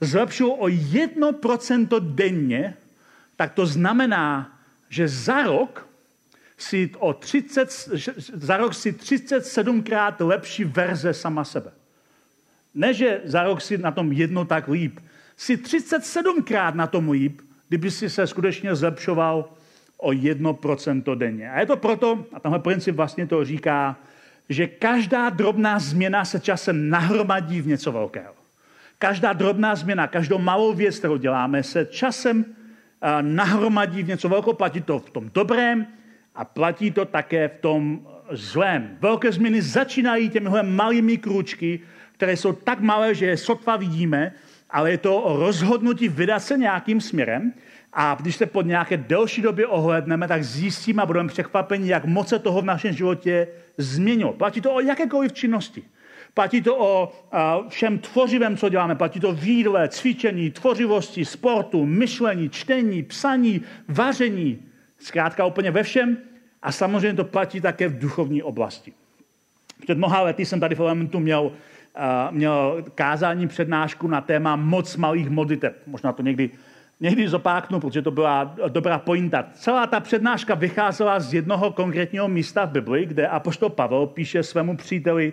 zlepšil 0.00 0.50
o 0.58 0.66
1% 0.66 2.00
denně, 2.00 2.74
tak 3.36 3.54
to 3.54 3.66
znamená, 3.66 4.58
že 4.88 5.08
za 5.08 5.42
rok 5.42 5.88
si 6.58 6.90
o 6.98 7.12
30, 7.12 7.70
za 8.34 8.56
rok 8.56 8.74
si 8.74 8.92
37krát 8.92 10.26
lepší 10.26 10.64
verze 10.64 11.14
sama 11.14 11.44
sebe. 11.44 11.70
Ne, 12.74 12.94
že 12.94 13.20
za 13.24 13.42
rok 13.42 13.60
si 13.60 13.78
na 13.78 13.90
tom 13.90 14.12
jedno 14.12 14.44
tak 14.44 14.68
líp. 14.68 15.00
Si 15.36 15.56
37krát 15.56 16.74
na 16.74 16.86
tom 16.86 17.10
líp, 17.10 17.40
kdyby 17.68 17.90
si 17.90 18.10
se 18.10 18.26
skutečně 18.26 18.74
zlepšoval 18.74 19.50
o 19.96 20.10
1% 20.10 21.18
denně. 21.18 21.50
A 21.50 21.60
je 21.60 21.66
to 21.66 21.76
proto, 21.76 22.26
a 22.32 22.40
tenhle 22.40 22.58
princip 22.58 22.96
vlastně 22.96 23.26
to 23.26 23.44
říká, 23.44 23.96
že 24.48 24.66
každá 24.66 25.30
drobná 25.30 25.78
změna 25.78 26.24
se 26.24 26.40
časem 26.40 26.88
nahromadí 26.90 27.60
v 27.60 27.66
něco 27.66 27.92
velkého. 27.92 28.34
Každá 28.98 29.32
drobná 29.32 29.74
změna, 29.74 30.06
každou 30.06 30.38
malou 30.38 30.74
věc, 30.74 30.98
kterou 30.98 31.16
děláme, 31.16 31.62
se 31.62 31.86
časem 31.86 32.44
nahromadí 33.20 34.02
v 34.02 34.08
něco 34.08 34.28
velkého. 34.28 34.54
Platí 34.54 34.80
to 34.80 34.98
v 34.98 35.10
tom 35.10 35.30
dobrém 35.34 35.86
a 36.34 36.44
platí 36.44 36.90
to 36.90 37.04
také 37.04 37.48
v 37.48 37.60
tom 37.60 38.06
zlém. 38.30 38.96
Velké 39.00 39.32
změny 39.32 39.62
začínají 39.62 40.30
těmihle 40.30 40.62
malými 40.62 41.18
krůčky, 41.18 41.80
které 42.12 42.36
jsou 42.36 42.52
tak 42.52 42.80
malé, 42.80 43.14
že 43.14 43.26
je 43.26 43.36
sotva 43.36 43.76
vidíme, 43.76 44.32
ale 44.70 44.90
je 44.90 44.98
to 44.98 45.36
rozhodnutí 45.38 46.08
vydat 46.08 46.40
se 46.40 46.58
nějakým 46.58 47.00
směrem. 47.00 47.52
A 47.92 48.16
když 48.20 48.36
se 48.36 48.46
pod 48.46 48.66
nějaké 48.66 48.96
delší 48.96 49.42
době 49.42 49.66
ohledneme, 49.66 50.28
tak 50.28 50.44
zjistíme 50.44 51.02
a 51.02 51.06
budeme 51.06 51.28
překvapeni, 51.28 51.88
jak 51.88 52.04
moc 52.04 52.28
se 52.28 52.38
toho 52.38 52.62
v 52.62 52.64
našem 52.64 52.92
životě 52.92 53.48
změnilo. 53.78 54.32
Platí 54.32 54.60
to 54.60 54.74
o 54.74 54.80
jakékoliv 54.80 55.32
činnosti. 55.32 55.82
Platí 56.34 56.62
to 56.62 56.76
o 56.78 57.12
všem 57.68 57.98
tvořivém, 57.98 58.56
co 58.56 58.68
děláme. 58.68 58.94
Platí 58.94 59.20
to 59.20 59.32
výdle, 59.32 59.88
cvičení, 59.88 60.50
tvořivosti, 60.50 61.24
sportu, 61.24 61.86
myšlení, 61.86 62.50
čtení, 62.50 63.02
psaní, 63.02 63.62
vaření. 63.88 64.58
Zkrátka 65.04 65.46
úplně 65.46 65.70
ve 65.70 65.82
všem. 65.82 66.16
A 66.62 66.72
samozřejmě 66.72 67.14
to 67.14 67.24
platí 67.24 67.60
také 67.60 67.88
v 67.88 67.98
duchovní 67.98 68.42
oblasti. 68.42 68.92
Před 69.82 69.98
mnoha 69.98 70.22
lety 70.22 70.46
jsem 70.46 70.60
tady 70.60 70.74
v 70.74 70.80
Elementu 70.80 71.20
měl 71.20 71.52
měl 72.30 72.84
kázání 72.94 73.48
přednášku 73.48 74.08
na 74.08 74.20
téma 74.20 74.56
moc 74.56 74.96
malých 74.96 75.30
modliteb. 75.30 75.76
Možná 75.86 76.12
to 76.12 76.22
někdy, 76.22 76.50
někdy 77.00 77.28
zopáknu, 77.28 77.80
protože 77.80 78.02
to 78.02 78.10
byla 78.10 78.56
dobrá 78.68 78.98
pointa. 78.98 79.46
Celá 79.54 79.86
ta 79.86 80.00
přednáška 80.00 80.54
vycházela 80.54 81.20
z 81.20 81.34
jednoho 81.34 81.72
konkrétního 81.72 82.28
místa 82.28 82.64
v 82.64 82.70
Bibli, 82.70 83.06
kde 83.06 83.28
apoštol 83.28 83.70
Pavel 83.70 84.06
píše 84.06 84.42
svému 84.42 84.76
příteli 84.76 85.32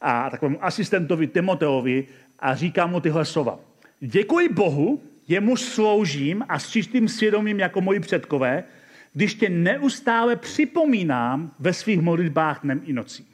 a 0.00 0.30
takovému 0.30 0.64
asistentovi 0.64 1.26
Timoteovi 1.26 2.06
a 2.38 2.54
říká 2.54 2.86
mu 2.86 3.00
tyhle 3.00 3.24
slova. 3.24 3.58
Děkuji 4.00 4.48
Bohu, 4.48 5.02
jemu 5.28 5.56
sloužím 5.56 6.44
a 6.48 6.58
s 6.58 6.68
čistým 6.68 7.08
svědomím 7.08 7.60
jako 7.60 7.80
moji 7.80 8.00
předkové, 8.00 8.64
když 9.12 9.34
tě 9.34 9.48
neustále 9.48 10.36
připomínám 10.36 11.50
ve 11.58 11.72
svých 11.72 12.00
modlitbách 12.00 12.60
dnem 12.62 12.82
i 12.84 12.92
nocí. 12.92 13.26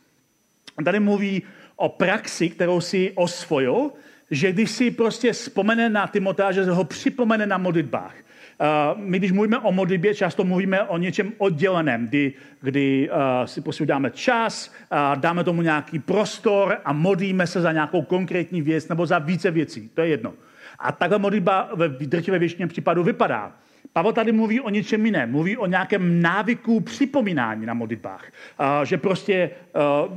Tady 0.84 1.00
mluví 1.00 1.42
o 1.76 1.88
praxi, 1.88 2.48
kterou 2.48 2.80
si 2.80 3.12
osvojil, 3.14 3.90
že 4.30 4.52
když 4.52 4.70
si 4.70 4.90
prostě 4.90 5.32
vzpomene 5.32 5.88
na 5.88 6.06
Timotea, 6.06 6.52
že 6.52 6.64
ho 6.64 6.84
připomene 6.84 7.46
na 7.46 7.58
modlitbách. 7.58 8.14
Uh, 8.14 9.00
my, 9.00 9.18
když 9.18 9.32
mluvíme 9.32 9.58
o 9.58 9.72
modlitbě, 9.72 10.14
často 10.14 10.44
mluvíme 10.44 10.82
o 10.82 10.98
něčem 10.98 11.32
odděleném, 11.38 12.08
kdy, 12.08 12.32
kdy 12.60 13.10
uh, 13.10 13.16
si 13.46 13.60
prostě 13.60 13.86
dáme 13.86 14.10
čas, 14.10 14.74
dáme 15.14 15.44
tomu 15.44 15.62
nějaký 15.62 15.98
prostor 15.98 16.78
a 16.84 16.92
modlíme 16.92 17.46
se 17.46 17.60
za 17.60 17.72
nějakou 17.72 18.02
konkrétní 18.02 18.62
věc 18.62 18.88
nebo 18.88 19.06
za 19.06 19.18
více 19.18 19.50
věcí. 19.50 19.90
To 19.94 20.00
je 20.00 20.08
jedno. 20.08 20.34
A 20.78 20.92
takhle 20.92 21.18
modlitba 21.18 21.70
ve 21.74 21.88
drtivé 21.88 22.38
většině 22.38 22.66
případů 22.66 23.02
vypadá. 23.02 23.52
Pavel 23.96 24.12
tady 24.12 24.32
mluví 24.32 24.60
o 24.60 24.70
něčem 24.70 25.06
jiném. 25.06 25.30
Mluví 25.30 25.56
o 25.56 25.66
nějakém 25.66 26.22
návyku 26.22 26.80
připomínání 26.80 27.66
na 27.66 27.74
modlitbách. 27.74 28.24
Že 28.84 28.98
prostě 28.98 29.50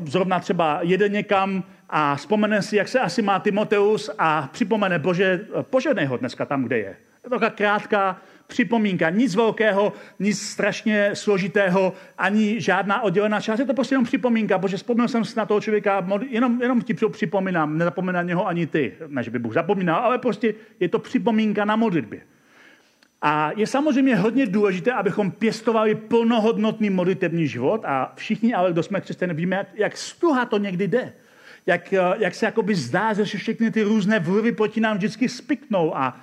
zrovna 0.04 0.39
třeba 0.39 0.80
jede 0.82 1.10
někam 1.10 1.63
a 1.89 2.15
vzpomene 2.15 2.62
si, 2.62 2.76
jak 2.76 2.88
se 2.88 3.00
asi 3.00 3.22
má 3.22 3.39
Timoteus 3.39 4.10
a 4.18 4.50
připomene, 4.52 5.00
bože, 5.00 5.46
poženej 5.62 6.06
ho 6.06 6.18
dneska 6.18 6.46
tam, 6.46 6.63
kde 6.63 6.78
je. 6.78 6.96
Je 7.42 7.50
krátká 7.50 8.22
připomínka, 8.48 9.10
nic 9.10 9.36
velkého, 9.36 9.94
nic 10.20 10.42
strašně 10.42 11.10
složitého, 11.13 11.94
ani 12.18 12.62
žádná 12.62 13.02
oddělená 13.02 13.42
část. 13.42 13.60
Je 13.60 13.65
to 13.65 13.74
prostě 13.74 13.94
jenom 13.94 14.06
připomínka. 14.06 14.58
Bože, 14.58 14.78
vzpomněl 14.78 15.08
jsem 15.08 15.26
si 15.26 15.38
na 15.38 15.46
toho 15.46 15.62
člověka, 15.62 16.08
jenom, 16.30 16.62
jenom 16.62 16.82
ti 16.82 16.94
připomínám, 16.94 17.78
nezapomíná 17.78 18.22
něho 18.22 18.48
ani 18.48 18.68
ty. 18.68 18.94
Ne, 19.08 19.24
že 19.24 19.32
by 19.32 19.39
Bůh 19.39 19.54
zapomínal, 19.54 20.00
ale 20.02 20.18
prostě 20.18 20.54
je 20.80 20.89
to 20.89 21.00
připomínka 21.00 21.65
na 21.65 21.76
modlitbě. 21.76 22.22
A 23.22 23.52
je 23.56 23.68
samozřejmě 23.68 24.16
hodně 24.16 24.46
důležité, 24.46 24.92
abychom 24.94 25.32
pěstovali 25.32 25.96
plnohodnotný 25.96 26.90
modlitební 26.90 27.48
život 27.48 27.82
a 27.86 28.14
všichni, 28.16 28.54
ale 28.54 28.72
kdo 28.72 28.84
jsme 28.84 29.02
křesťané, 29.02 29.34
víme, 29.34 29.66
jak, 29.74 29.98
stuha 29.98 30.46
to 30.46 30.58
někdy 30.58 30.88
jde. 30.88 31.14
Jak, 31.66 31.94
eh, 31.94 32.00
jak 32.18 32.36
se 32.36 32.46
jakoby 32.46 32.76
zdá, 32.76 33.14
že 33.14 33.24
všechny 33.24 33.72
ty 33.72 33.84
různé 33.84 34.20
vlivy 34.20 34.52
proti 34.52 34.82
nám 34.82 34.98
vždycky 34.98 35.30
spiknou 35.30 35.98
a 35.98 36.18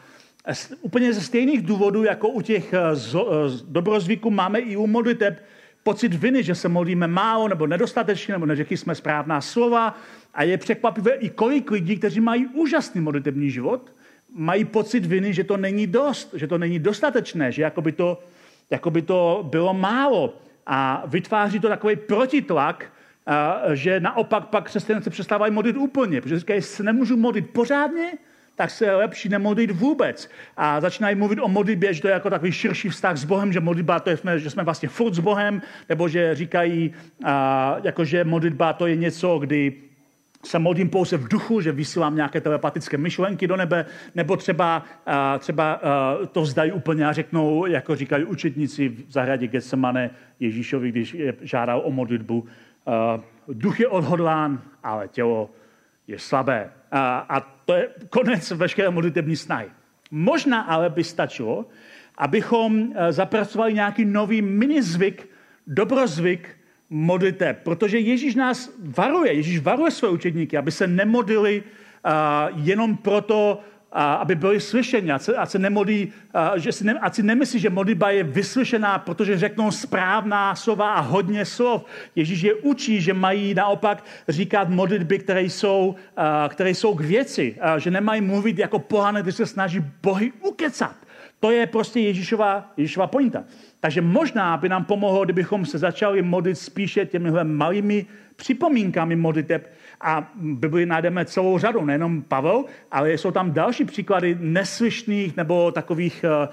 úplně 0.81 1.13
ze 1.13 1.21
stejných 1.21 1.63
důvodů, 1.63 2.05
jako 2.05 2.29
u 2.29 2.41
těch 2.41 2.73
eh, 2.73 2.79
eh, 3.15 3.21
dobrozvyků, 3.65 4.31
máme 4.31 4.59
i 4.59 4.77
u 4.77 4.87
modliteb 4.87 5.43
pocit 5.83 6.15
viny, 6.15 6.43
že 6.43 6.55
se 6.55 6.69
modlíme 6.69 7.07
málo 7.07 7.49
nebo 7.49 7.67
nedostatečně, 7.67 8.35
nebo 8.35 8.47
neřekli 8.47 8.77
jsme 8.77 8.95
správná 8.95 9.41
slova. 9.41 9.99
A 10.35 10.43
je 10.43 10.59
překvapivé 10.59 11.13
i 11.13 11.31
kolik 11.31 11.71
lidí, 11.71 11.97
kteří 11.97 12.21
mají 12.21 12.47
úžasný 12.47 13.01
modlitební 13.01 13.51
život, 13.51 13.93
mají 14.37 14.65
pocit 14.65 15.07
viny, 15.07 15.35
že 15.35 15.45
to 15.45 15.57
není 15.57 15.87
dost, 15.87 16.35
že 16.37 16.47
to 16.47 16.59
není 16.59 16.79
dostatečné, 16.79 17.53
že 17.53 17.63
jako 17.63 17.83
by 17.83 17.93
to, 17.93 18.21
jako 18.71 18.91
by 18.91 19.03
to 19.03 19.49
bylo 19.51 19.75
málo. 19.75 20.35
A 20.67 21.03
vytváří 21.07 21.61
to 21.61 21.69
takový 21.69 21.97
protitlak, 21.97 22.93
že 23.73 24.01
naopak 24.01 24.47
pak 24.47 24.65
křesťané 24.65 25.01
přestávají 25.01 25.53
modlit 25.53 25.77
úplně, 25.77 26.21
protože 26.21 26.39
říkají, 26.39 26.63
se 26.63 26.83
nemůžu 26.83 27.17
modlit 27.17 27.51
pořádně, 27.51 28.13
tak 28.55 28.71
se 28.71 28.85
je 28.85 28.95
lepší 28.95 29.29
nemodlit 29.29 29.71
vůbec. 29.71 30.31
A 30.57 30.81
začínají 30.81 31.17
mluvit 31.17 31.39
o 31.43 31.49
modlitbě, 31.49 31.95
že 31.95 32.03
to 32.03 32.09
je 32.09 32.15
jako 32.15 32.31
takový 32.31 32.53
širší 32.53 32.89
vztah 32.89 33.17
s 33.17 33.25
Bohem, 33.25 33.53
že 33.53 33.61
modlitba 33.61 34.01
to 34.01 34.11
je, 34.11 34.19
že 34.37 34.51
jsme 34.51 34.65
vlastně 34.65 34.89
furt 34.89 35.15
s 35.15 35.19
Bohem, 35.19 35.63
nebo 35.89 36.09
že 36.09 36.35
říkají, 36.35 36.95
jako 37.83 38.05
že 38.05 38.25
modlitba 38.25 38.73
to 38.73 38.87
je 38.87 38.97
něco, 38.97 39.39
kdy 39.39 39.73
se 40.47 40.59
modlím 40.59 40.89
pouze 40.89 41.17
v 41.17 41.29
duchu, 41.29 41.61
že 41.61 41.73
vysílám 41.73 42.17
nějaké 42.17 42.41
telepatické 42.41 42.97
myšlenky 42.97 43.47
do 43.47 43.57
nebe, 43.57 43.87
nebo 44.15 44.37
třeba, 44.37 44.83
a, 45.07 45.39
třeba 45.39 45.73
a, 45.73 46.19
to 46.33 46.43
vzdají 46.43 46.73
úplně 46.73 47.07
a 47.07 47.13
řeknou, 47.13 47.67
jako 47.67 47.97
říkají 47.97 48.25
učetníci 48.25 48.89
v 48.89 49.13
zahradě 49.13 49.47
Getsemane 49.47 50.11
Ježíšovi, 50.41 50.91
když 50.91 51.15
je 51.15 51.35
žádal 51.41 51.83
o 51.85 51.91
modlitbu, 51.91 52.47
a, 52.87 53.21
duch 53.49 53.81
je 53.81 53.89
odhodlán, 53.89 54.63
ale 54.83 55.09
tělo 55.09 55.51
je 56.07 56.19
slabé. 56.19 56.71
A, 56.91 57.19
a 57.19 57.41
to 57.41 57.75
je 57.75 57.89
konec 58.11 58.51
veškeré 58.51 58.91
modlitební 58.91 59.37
snahy. 59.37 59.67
Možná 60.11 60.61
ale 60.61 60.91
by 60.91 61.05
stačilo, 61.05 61.67
abychom 62.19 62.93
zapracovali 63.11 63.75
nějaký 63.75 64.05
nový 64.05 64.43
minizvyk, 64.43 65.29
dobrozvyk 65.67 66.57
modliteb, 66.91 67.61
protože 67.63 67.99
Ježíš 67.99 68.35
nás 68.35 68.71
varuje, 68.79 69.33
Ježíš 69.33 69.59
varuje 69.59 69.91
své 69.91 70.09
učedníky, 70.09 70.57
aby 70.57 70.71
se 70.71 70.87
nemodlili 70.87 71.63
uh, 71.63 72.61
jenom 72.67 72.97
proto, 72.97 73.61
aby 73.97 74.35
byli 74.35 74.61
slyšeni, 74.61 75.13
ať 75.13 75.23
se, 75.23 75.37
ať 75.37 75.51
se 75.51 75.59
nemodlí, 75.59 76.13
že 76.57 76.73
si 76.73 76.85
ne, 76.85 76.95
ať 77.01 77.15
si 77.15 77.23
nemyslí, 77.23 77.61
že 77.61 77.71
modlitba 77.71 78.11
je 78.11 78.23
vyslyšená, 78.23 78.99
protože 78.99 79.39
řeknou 79.39 79.71
správná 79.71 80.55
slova 80.55 80.95
a 80.95 81.01
hodně 81.01 81.45
slov. 81.45 81.85
Ježíš 82.17 82.41
je 82.41 82.55
učí, 82.55 83.01
že 83.01 83.15
mají 83.15 83.55
naopak 83.55 84.05
říkat 84.29 84.69
modlitby, 84.69 85.19
které 85.19 85.43
jsou, 85.43 85.95
které 86.49 86.71
jsou 86.71 86.95
k 86.95 87.01
věci, 87.01 87.57
že 87.79 87.91
nemají 87.91 88.21
mluvit 88.21 88.59
jako 88.59 88.79
pohané, 88.79 89.23
když 89.23 89.35
se 89.35 89.47
snaží 89.47 89.81
Bohy 90.03 90.33
ukecat. 90.41 90.97
To 91.41 91.51
je 91.51 91.67
prostě 91.67 92.01
Ježíšova, 92.01 92.73
Ježíšova 92.77 93.07
pointa. 93.07 93.45
Takže 93.81 94.01
možná 94.01 94.57
by 94.57 94.69
nám 94.69 94.85
pomohlo, 94.85 95.25
kdybychom 95.25 95.67
se 95.67 95.79
začali 95.79 96.23
modlit 96.23 96.59
spíše 96.59 97.07
těmihle 97.07 97.45
malými 97.45 98.07
připomínkami 98.37 99.17
modliteb, 99.17 99.73
a 100.01 100.31
Bibli 100.35 100.87
najdeme 100.87 101.25
celou 101.25 101.59
řadu, 101.59 101.85
nejenom 101.85 102.23
Pavel, 102.23 102.65
ale 102.93 103.13
jsou 103.13 103.31
tam 103.31 103.53
další 103.53 103.85
příklady 103.85 104.37
neslyšných 104.41 105.37
nebo 105.37 105.73
takových 105.73 106.25
uh, 106.25 106.49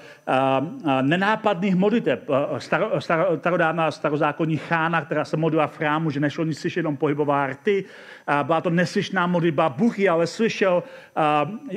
uh, 0.86 1.02
nenápadných 1.02 1.76
modliteb. 1.76 2.30
Star, 2.58 2.88
star, 3.00 3.28
starodávná 3.40 3.92
starozákonní 3.92 4.58
chána, 4.58 5.02
která 5.02 5.26
se 5.26 5.38
modlila 5.38 5.68
v 5.68 5.78
chrámu, 5.78 6.10
že 6.10 6.20
nešlo 6.20 6.44
nic 6.44 6.60
slyšet, 6.60 6.80
jenom 6.80 6.98
pohybová 6.98 7.48
rty. 7.48 7.86
Byla 8.44 8.62
to 8.62 8.70
neslyšná 8.70 9.28
modlitba 9.28 9.70
Buchy, 9.70 10.10
ale 10.10 10.28
slyšel. 10.28 10.84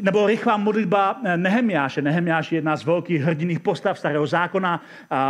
Nebo 0.02 0.26
rychlá 0.26 0.56
modlitba 0.56 1.20
Nehemiáše. 1.36 2.02
Nehemiáš 2.02 2.52
je 2.52 2.56
jedna 2.56 2.76
z 2.76 2.84
velkých 2.84 3.22
hrdiných 3.22 3.60
postav 3.60 3.98
starého 3.98 4.26
zákona. 4.26 4.82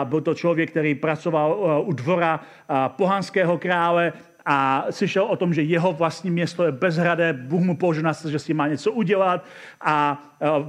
Byl 0.04 0.20
to 0.20 0.34
člověk, 0.34 0.70
který 0.70 0.94
pracoval 0.94 1.82
u 1.86 1.92
dvora 1.92 2.40
pohanského 2.88 3.58
krále 3.58 4.12
a 4.48 4.86
slyšel 4.90 5.24
o 5.24 5.36
tom, 5.36 5.54
že 5.54 5.62
jeho 5.62 5.92
vlastní 5.92 6.30
město 6.30 6.64
je 6.64 6.72
bezhradé, 6.72 7.32
Bůh 7.32 7.62
mu 7.62 7.76
použil 7.76 8.02
na 8.02 8.12
že 8.28 8.38
si 8.38 8.54
má 8.54 8.68
něco 8.68 8.92
udělat 8.92 9.44
a 9.80 10.22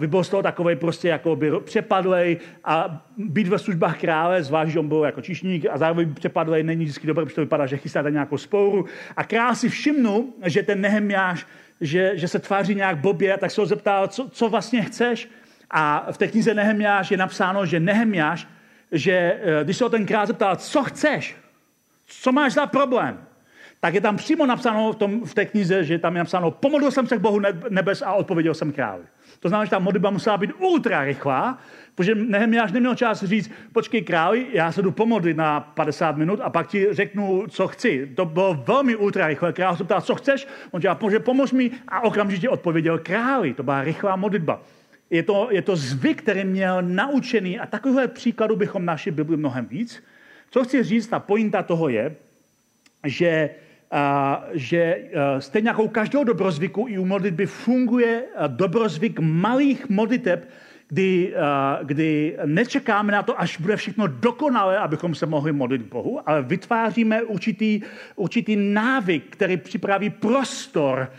byl 0.08 0.24
z 0.24 0.30
toho 0.30 0.44
takový 0.44 0.76
prostě 0.76 1.08
jako 1.08 1.36
by 1.36 1.52
přepadlej 1.60 2.38
a 2.64 3.06
být 3.18 3.48
ve 3.48 3.60
službách 3.60 4.00
krále, 4.00 4.44
zvlášť, 4.44 4.72
že 4.72 4.80
on 4.80 4.88
byl 4.88 5.04
jako 5.04 5.22
čišník 5.22 5.66
a 5.72 5.78
zároveň 5.78 6.14
přepadlej 6.14 6.64
není 6.64 6.84
vždycky 6.84 7.08
dobré, 7.08 7.26
protože 7.26 7.36
to 7.36 7.42
vypadá, 7.42 7.66
že 7.66 7.78
chystáte 7.78 8.12
nějakou 8.12 8.38
spouru. 8.38 8.86
A 9.16 9.24
král 9.24 9.56
si 9.56 9.70
všimnul, 9.70 10.34
že 10.46 10.64
ten 10.64 10.82
Nehemjáš, 10.82 11.48
že, 11.82 12.12
že 12.18 12.28
se 12.28 12.40
tváří 12.40 12.76
nějak 12.76 12.98
blbě, 12.98 13.38
tak 13.38 13.52
se 13.52 13.62
ho 13.62 13.66
zeptal, 13.66 14.08
co, 14.08 14.30
co 14.30 14.50
vlastně 14.50 14.82
chceš. 14.82 15.30
A 15.72 16.12
v 16.12 16.18
té 16.18 16.28
knize 16.28 16.54
Nehemjáš 16.54 17.12
je 17.12 17.18
napsáno, 17.18 17.66
že 17.66 17.80
Nehemjáš, 17.80 18.48
že 18.92 19.12
eh, 19.12 19.64
když 19.64 19.78
se 19.78 19.84
ho 19.84 19.90
ten 19.90 20.06
král 20.06 20.28
zeptal, 20.28 20.56
co 20.56 20.84
chceš, 20.84 21.36
co 22.08 22.32
máš 22.32 22.54
za 22.54 22.66
problém, 22.66 23.27
tak 23.88 23.94
je 23.94 24.02
tam 24.02 24.18
přímo 24.18 24.46
napsáno 24.46 24.92
v, 24.92 24.96
tom, 24.96 25.26
v 25.26 25.34
té 25.34 25.46
knize, 25.46 25.84
že 25.84 26.00
tam 26.00 26.16
je 26.16 26.20
napsáno, 26.20 26.52
pomodlil 26.52 26.92
jsem 26.92 27.08
se 27.08 27.18
k 27.18 27.22
Bohu 27.22 27.40
nebes 27.70 28.02
a 28.02 28.14
odpověděl 28.14 28.54
jsem 28.54 28.72
králi. 28.72 29.04
To 29.40 29.50
znamená, 29.50 29.66
že 29.66 29.72
ta 29.72 29.80
modlitba 29.80 30.10
musela 30.10 30.38
být 30.38 30.52
ultra 30.60 31.04
rychlá, 31.04 31.58
protože 31.96 32.16
Nehemiáš 32.16 32.72
neměl 32.72 32.96
čas 32.96 33.24
říct, 33.24 33.52
počkej 33.74 34.02
králi, 34.02 34.46
já 34.52 34.72
se 34.72 34.82
jdu 34.82 34.92
pomodlit 34.92 35.38
na 35.38 35.60
50 35.60 36.18
minut 36.18 36.40
a 36.44 36.50
pak 36.50 36.68
ti 36.68 36.88
řeknu, 36.92 37.48
co 37.50 37.68
chci. 37.68 38.12
To 38.16 38.26
bylo 38.26 38.64
velmi 38.68 38.96
ultra 38.96 39.28
rychlé. 39.28 39.54
Král 39.54 39.76
se 39.76 39.84
ptal, 39.84 40.02
co 40.02 40.16
chceš? 40.16 40.48
On 40.72 40.82
říkal, 40.82 41.10
že 41.12 41.20
pomož 41.20 41.52
mi 41.52 41.72
a 41.88 42.02
okamžitě 42.02 42.50
odpověděl 42.50 43.00
králi. 43.00 43.54
To 43.54 43.64
byla 43.64 43.84
rychlá 43.84 44.16
modlitba. 44.16 44.62
Je 45.10 45.24
to, 45.24 45.48
je 45.52 45.62
to 45.62 45.76
zvyk, 45.76 46.22
který 46.22 46.44
měl 46.44 46.82
naučený 46.82 47.60
a 47.60 47.66
takovýhle 47.66 48.08
příkladů 48.08 48.56
bychom 48.56 48.86
našli 48.86 49.12
Bibli 49.12 49.38
mnohem 49.38 49.66
víc. 49.66 50.04
Co 50.52 50.64
chci 50.64 50.84
říct, 50.84 51.08
ta 51.08 51.20
pointa 51.20 51.64
toho 51.64 51.90
je, 51.90 52.16
že 53.04 53.50
že 54.54 54.98
stejně 55.40 55.70
jako 55.70 55.84
u 55.84 55.88
každého 55.88 56.24
dobrozvyku 56.24 56.86
i 56.90 56.98
u 56.98 57.06
modlitby 57.06 57.46
funguje 57.46 58.24
dobrozvyk 58.48 59.20
malých 59.20 59.90
modliteb, 59.90 60.50
kdy, 60.90 61.34
kdy 61.84 62.38
nečekáme 62.46 63.12
na 63.12 63.24
to, 63.24 63.42
až 63.42 63.60
bude 63.60 63.76
všechno 63.76 64.08
dokonalé, 64.08 64.78
abychom 64.78 65.16
se 65.16 65.26
mohli 65.26 65.52
modlit 65.52 65.82
Bohu, 65.82 66.30
ale 66.30 66.42
vytváříme 66.42 67.24
určitý, 67.24 67.82
určitý 68.16 68.56
návyk, 68.56 69.24
který 69.30 69.58
připraví 69.58 70.10
prostor 70.10 71.12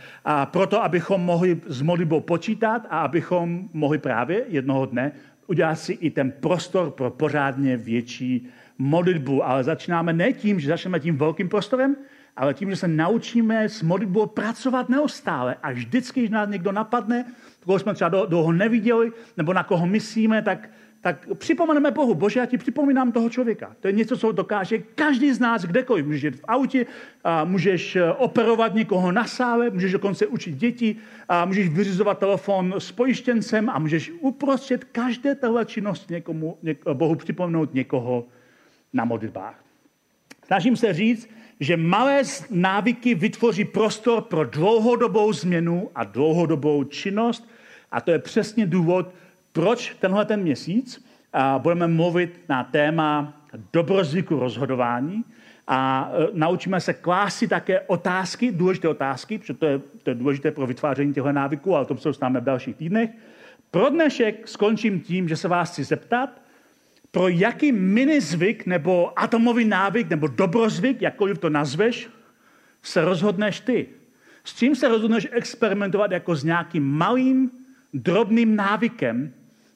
pro 0.44 0.66
to, 0.66 0.82
abychom 0.82 1.20
mohli 1.20 1.60
s 1.66 1.82
modlitbou 1.82 2.20
počítat 2.20 2.86
a 2.90 3.00
abychom 3.00 3.68
mohli 3.72 3.98
právě 3.98 4.44
jednoho 4.48 4.86
dne 4.86 5.12
udělat 5.46 5.74
si 5.74 5.92
i 5.92 6.10
ten 6.10 6.32
prostor 6.32 6.90
pro 6.90 7.10
pořádně 7.10 7.76
větší 7.76 8.48
modlitbu. 8.78 9.46
Ale 9.46 9.64
začínáme 9.64 10.12
ne 10.12 10.32
tím, 10.32 10.60
že 10.60 10.68
začneme 10.68 11.00
tím 11.00 11.16
velkým 11.16 11.48
prostorem, 11.48 11.96
ale 12.38 12.54
tím, 12.54 12.70
že 12.70 12.76
se 12.76 12.88
naučíme 12.88 13.68
s 13.68 13.82
modlitbou 13.82 14.26
pracovat 14.26 14.88
neustále 14.88 15.56
a 15.62 15.72
vždycky, 15.72 16.20
když 16.20 16.30
nás 16.30 16.48
někdo 16.48 16.72
napadne, 16.72 17.24
koho 17.64 17.78
jsme 17.78 17.94
třeba 17.94 18.26
dlouho 18.26 18.52
neviděli, 18.52 19.12
nebo 19.36 19.52
na 19.52 19.62
koho 19.62 19.86
myslíme, 19.86 20.42
tak, 20.42 20.70
tak 21.00 21.28
připomeneme 21.34 21.90
Bohu, 21.90 22.14
Bože, 22.14 22.40
já 22.40 22.46
ti 22.46 22.58
připomínám 22.58 23.12
toho 23.12 23.30
člověka. 23.30 23.76
To 23.80 23.86
je 23.88 23.92
něco, 23.92 24.16
co 24.16 24.32
dokáže 24.32 24.78
každý 24.78 25.32
z 25.32 25.40
nás 25.40 25.64
kdekoliv. 25.64 26.06
Můžeš 26.06 26.22
jít 26.22 26.36
v 26.36 26.44
autě, 26.48 26.86
a 27.24 27.44
můžeš 27.44 27.96
eh, 27.96 28.12
operovat 28.12 28.74
někoho 28.74 29.12
na 29.12 29.26
sále, 29.26 29.70
můžeš 29.70 29.92
dokonce 29.92 30.26
učit 30.26 30.54
děti, 30.54 30.96
a 31.28 31.44
můžeš 31.44 31.68
vyřizovat 31.68 32.18
telefon 32.18 32.74
s 32.78 32.92
pojištěncem 32.92 33.70
a 33.70 33.78
můžeš 33.78 34.12
uprostřed 34.20 34.84
každé 34.84 35.34
téhle 35.34 35.64
činnosti 35.64 36.14
někomu, 36.14 36.58
něk, 36.62 36.84
Bohu 36.92 37.14
připomenout 37.14 37.74
někoho 37.74 38.24
na 38.92 39.04
modlitbách. 39.04 39.64
Snažím 40.46 40.76
se 40.76 40.92
říct, 40.92 41.28
že 41.60 41.76
malé 41.76 42.22
návyky 42.50 43.14
vytvoří 43.14 43.64
prostor 43.64 44.22
pro 44.22 44.44
dlouhodobou 44.44 45.32
změnu 45.32 45.90
a 45.94 46.04
dlouhodobou 46.04 46.84
činnost. 46.84 47.48
A 47.92 48.00
to 48.00 48.10
je 48.10 48.18
přesně 48.18 48.66
důvod, 48.66 49.14
proč 49.52 49.96
tenhle 50.00 50.24
ten 50.24 50.40
měsíc 50.40 51.04
budeme 51.58 51.86
mluvit 51.88 52.40
na 52.48 52.64
téma 52.64 53.34
dobrozvyku 53.72 54.38
rozhodování 54.38 55.24
a 55.68 56.10
e, 56.12 56.28
naučíme 56.32 56.80
se 56.80 56.94
klásit 56.94 57.48
také 57.48 57.80
otázky, 57.80 58.52
důležité 58.52 58.88
otázky, 58.88 59.38
protože 59.38 59.54
to 59.54 59.66
je, 59.66 59.78
to 60.02 60.10
je 60.10 60.14
důležité 60.14 60.50
pro 60.50 60.66
vytváření 60.66 61.14
těchto 61.14 61.32
návyků, 61.32 61.76
ale 61.76 61.86
to 61.86 61.96
se 61.96 62.08
dostáváme 62.08 62.40
v 62.40 62.44
dalších 62.44 62.76
týdnech. 62.76 63.10
Pro 63.70 63.88
dnešek 63.88 64.48
skončím 64.48 65.00
tím, 65.00 65.28
že 65.28 65.36
se 65.36 65.48
vás 65.48 65.70
chci 65.70 65.84
zeptat, 65.84 66.30
pro 67.10 67.28
jaký 67.28 67.72
minizvyk 67.72 68.66
nebo 68.66 69.18
atomový 69.18 69.64
návyk 69.64 70.10
nebo 70.10 70.26
dobrozvyk, 70.26 71.02
jakkoliv 71.02 71.38
to 71.38 71.50
nazveš, 71.50 72.08
se 72.82 73.04
rozhodneš 73.04 73.60
ty. 73.60 73.86
S 74.44 74.54
čím 74.54 74.76
se 74.76 74.88
rozhodneš 74.88 75.28
experimentovat 75.30 76.10
jako 76.10 76.34
s 76.34 76.44
nějakým 76.44 76.84
malým, 76.84 77.50
drobným 77.94 78.56
návykem, 78.56 79.32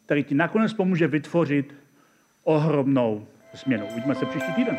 který 0.06 0.24
ti 0.24 0.34
nakonec 0.34 0.72
pomůže 0.72 1.06
vytvořit 1.06 1.74
ohromnou 2.44 3.26
změnu. 3.52 3.86
Uvidíme 3.92 4.14
se 4.14 4.26
příští 4.26 4.52
týden. 4.52 4.78